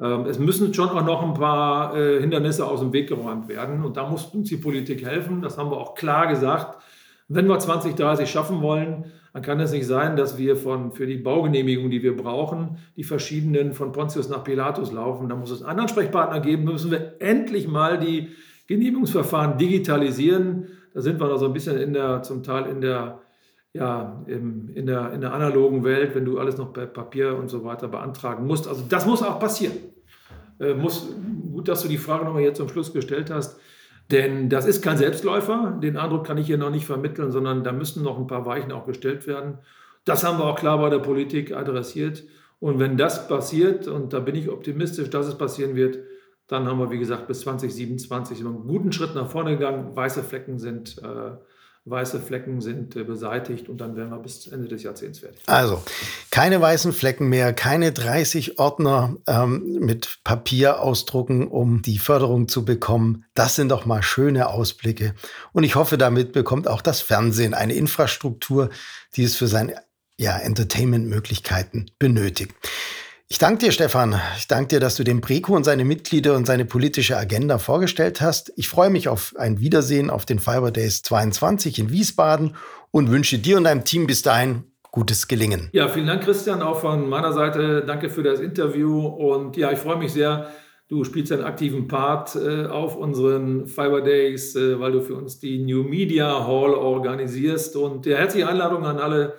ähm, 0.00 0.26
es 0.26 0.38
müssen 0.38 0.74
schon 0.74 0.88
auch 0.88 1.04
noch 1.04 1.22
ein 1.22 1.34
paar 1.34 1.96
äh, 1.96 2.20
Hindernisse 2.20 2.66
aus 2.66 2.80
dem 2.80 2.92
Weg 2.92 3.08
geräumt 3.08 3.48
werden. 3.48 3.84
Und 3.84 3.96
da 3.96 4.08
muss 4.08 4.26
uns 4.26 4.48
die 4.48 4.56
Politik 4.56 5.04
helfen, 5.04 5.40
das 5.40 5.56
haben 5.56 5.70
wir 5.70 5.76
auch 5.76 5.94
klar 5.94 6.26
gesagt. 6.26 6.82
Wenn 7.28 7.46
wir 7.46 7.58
2030 7.58 8.28
schaffen 8.28 8.60
wollen, 8.60 9.12
dann 9.34 9.42
kann 9.42 9.58
es 9.58 9.72
nicht 9.72 9.86
sein, 9.86 10.14
dass 10.14 10.38
wir 10.38 10.54
von, 10.54 10.92
für 10.92 11.06
die 11.06 11.16
Baugenehmigung, 11.16 11.90
die 11.90 12.04
wir 12.04 12.16
brauchen, 12.16 12.78
die 12.96 13.02
verschiedenen 13.02 13.72
von 13.72 13.90
Pontius 13.90 14.28
nach 14.28 14.44
Pilatus 14.44 14.92
laufen. 14.92 15.28
Da 15.28 15.34
muss 15.34 15.50
es 15.50 15.64
einen 15.64 15.80
Ansprechpartner 15.80 16.38
geben. 16.38 16.62
Müssen 16.62 16.92
wir 16.92 17.16
endlich 17.18 17.66
mal 17.66 17.98
die 17.98 18.28
Genehmigungsverfahren 18.68 19.58
digitalisieren. 19.58 20.68
Da 20.94 21.00
sind 21.00 21.18
wir 21.18 21.26
noch 21.26 21.38
so 21.38 21.46
ein 21.46 21.52
bisschen 21.52 21.76
in 21.78 21.92
der, 21.92 22.22
zum 22.22 22.44
Teil 22.44 22.66
in 22.66 22.80
der, 22.80 23.22
ja, 23.72 24.24
im, 24.28 24.70
in, 24.72 24.86
der, 24.86 25.12
in 25.12 25.20
der 25.20 25.34
analogen 25.34 25.82
Welt, 25.82 26.14
wenn 26.14 26.24
du 26.24 26.38
alles 26.38 26.56
noch 26.56 26.72
per 26.72 26.86
Papier 26.86 27.36
und 27.36 27.48
so 27.48 27.64
weiter 27.64 27.88
beantragen 27.88 28.46
musst. 28.46 28.68
Also 28.68 28.84
das 28.88 29.04
muss 29.04 29.20
auch 29.20 29.40
passieren. 29.40 29.74
Äh, 30.60 30.74
muss, 30.74 31.12
gut, 31.50 31.66
dass 31.66 31.82
du 31.82 31.88
die 31.88 31.98
Frage 31.98 32.24
nochmal 32.24 32.42
jetzt 32.42 32.58
zum 32.58 32.68
Schluss 32.68 32.92
gestellt 32.92 33.30
hast. 33.30 33.58
Denn 34.10 34.50
das 34.50 34.66
ist 34.66 34.82
kein 34.82 34.98
Selbstläufer, 34.98 35.78
den 35.82 35.96
Eindruck 35.96 36.26
kann 36.26 36.38
ich 36.38 36.46
hier 36.46 36.58
noch 36.58 36.70
nicht 36.70 36.86
vermitteln, 36.86 37.32
sondern 37.32 37.64
da 37.64 37.72
müssen 37.72 38.02
noch 38.02 38.18
ein 38.18 38.26
paar 38.26 38.44
Weichen 38.44 38.72
auch 38.72 38.86
gestellt 38.86 39.26
werden. 39.26 39.58
Das 40.04 40.24
haben 40.24 40.38
wir 40.38 40.44
auch 40.44 40.58
klar 40.58 40.78
bei 40.78 40.90
der 40.90 40.98
Politik 40.98 41.52
adressiert. 41.52 42.24
Und 42.60 42.78
wenn 42.78 42.96
das 42.96 43.28
passiert, 43.28 43.88
und 43.88 44.12
da 44.12 44.20
bin 44.20 44.34
ich 44.34 44.50
optimistisch, 44.50 45.10
dass 45.10 45.26
es 45.26 45.38
passieren 45.38 45.74
wird, 45.74 45.98
dann 46.46 46.66
haben 46.66 46.78
wir, 46.78 46.90
wie 46.90 46.98
gesagt, 46.98 47.26
bis 47.26 47.40
2027 47.40 48.40
einen 48.40 48.66
guten 48.66 48.92
Schritt 48.92 49.14
nach 49.14 49.30
vorne 49.30 49.52
gegangen. 49.52 49.96
Weiße 49.96 50.22
Flecken 50.22 50.58
sind 50.58 50.98
äh, 51.02 51.36
weiße 51.86 52.20
Flecken 52.20 52.60
sind 52.60 52.96
äh, 52.96 53.04
beseitigt 53.04 53.68
und 53.68 53.78
dann 53.78 53.94
wären 53.96 54.10
wir 54.10 54.18
bis 54.18 54.46
Ende 54.46 54.68
des 54.68 54.82
Jahrzehnts 54.82 55.18
fertig. 55.18 55.42
Also 55.46 55.82
keine 56.30 56.60
weißen 56.60 56.92
Flecken 56.92 57.28
mehr, 57.28 57.52
keine 57.52 57.92
30 57.92 58.58
Ordner 58.58 59.16
ähm, 59.26 59.78
mit 59.80 60.20
Papier 60.24 60.80
ausdrucken, 60.80 61.46
um 61.48 61.82
die 61.82 61.98
Förderung 61.98 62.48
zu 62.48 62.64
bekommen. 62.64 63.24
Das 63.34 63.56
sind 63.56 63.68
doch 63.68 63.84
mal 63.84 64.02
schöne 64.02 64.48
Ausblicke. 64.48 65.14
Und 65.52 65.64
ich 65.64 65.74
hoffe, 65.74 65.98
damit 65.98 66.32
bekommt 66.32 66.68
auch 66.68 66.80
das 66.80 67.02
Fernsehen 67.02 67.52
eine 67.52 67.74
Infrastruktur, 67.74 68.70
die 69.16 69.24
es 69.24 69.36
für 69.36 69.46
seine 69.46 69.74
ja, 70.16 70.38
Entertainment-Möglichkeiten 70.38 71.90
benötigt. 71.98 72.54
Ich 73.28 73.38
danke 73.38 73.64
dir, 73.64 73.72
Stefan. 73.72 74.20
Ich 74.36 74.48
danke 74.48 74.68
dir, 74.68 74.80
dass 74.80 74.96
du 74.96 75.02
den 75.02 75.20
Breco 75.20 75.56
und 75.56 75.64
seine 75.64 75.84
Mitglieder 75.84 76.36
und 76.36 76.46
seine 76.46 76.66
politische 76.66 77.16
Agenda 77.16 77.58
vorgestellt 77.58 78.20
hast. 78.20 78.52
Ich 78.56 78.68
freue 78.68 78.90
mich 78.90 79.08
auf 79.08 79.34
ein 79.38 79.60
Wiedersehen 79.60 80.10
auf 80.10 80.26
den 80.26 80.38
Fiber 80.38 80.70
Days 80.70 81.02
22 81.02 81.78
in 81.78 81.90
Wiesbaden 81.90 82.54
und 82.90 83.10
wünsche 83.10 83.38
dir 83.38 83.56
und 83.56 83.64
deinem 83.64 83.84
Team 83.84 84.06
bis 84.06 84.22
dahin 84.22 84.64
gutes 84.90 85.26
Gelingen. 85.26 85.70
Ja, 85.72 85.88
vielen 85.88 86.06
Dank, 86.06 86.22
Christian, 86.22 86.62
auch 86.62 86.80
von 86.80 87.08
meiner 87.08 87.32
Seite. 87.32 87.82
Danke 87.84 88.10
für 88.10 88.22
das 88.22 88.40
Interview 88.40 89.06
und 89.06 89.56
ja, 89.56 89.72
ich 89.72 89.78
freue 89.78 89.96
mich 89.96 90.12
sehr. 90.12 90.50
Du 90.88 91.02
spielst 91.02 91.32
einen 91.32 91.42
aktiven 91.44 91.88
Part 91.88 92.36
äh, 92.36 92.66
auf 92.66 92.94
unseren 92.94 93.66
Fiber 93.66 94.02
Days, 94.02 94.54
äh, 94.54 94.78
weil 94.78 94.92
du 94.92 95.00
für 95.00 95.14
uns 95.14 95.40
die 95.40 95.64
New 95.64 95.82
Media 95.82 96.46
Hall 96.46 96.74
organisierst. 96.74 97.74
Und 97.74 98.04
ja, 98.04 98.18
herzliche 98.18 98.46
Einladung 98.46 98.84
an 98.84 98.98
alle 98.98 99.34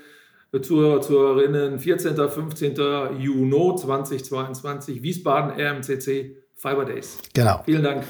Zuhörer, 0.61 1.01
Zuhörerinnen, 1.01 1.79
14. 1.79 2.15
15. 2.15 2.75
Juni 3.19 3.75
2022, 3.75 5.01
Wiesbaden 5.01 5.59
RMCC 5.59 6.35
Fiber 6.55 6.85
Days. 6.85 7.17
Genau. 7.33 7.61
Vielen 7.65 7.83
Dank. 7.83 8.03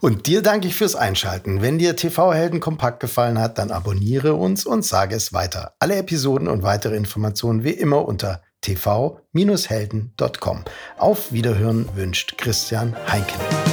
Und 0.00 0.26
dir 0.26 0.40
danke 0.40 0.68
ich 0.68 0.74
fürs 0.74 0.94
Einschalten. 0.94 1.60
Wenn 1.60 1.78
dir 1.78 1.96
TV 1.96 2.32
Helden 2.32 2.60
kompakt 2.60 3.00
gefallen 3.00 3.40
hat, 3.40 3.58
dann 3.58 3.70
abonniere 3.70 4.34
uns 4.34 4.64
und 4.64 4.84
sage 4.84 5.16
es 5.16 5.32
weiter. 5.32 5.72
Alle 5.78 5.96
Episoden 5.96 6.48
und 6.48 6.62
weitere 6.62 6.96
Informationen 6.96 7.64
wie 7.64 7.72
immer 7.72 8.06
unter 8.06 8.42
tv-helden.com. 8.62 10.64
Auf 10.96 11.32
Wiederhören 11.32 11.88
wünscht 11.94 12.38
Christian 12.38 12.96
Heinken. 13.10 13.67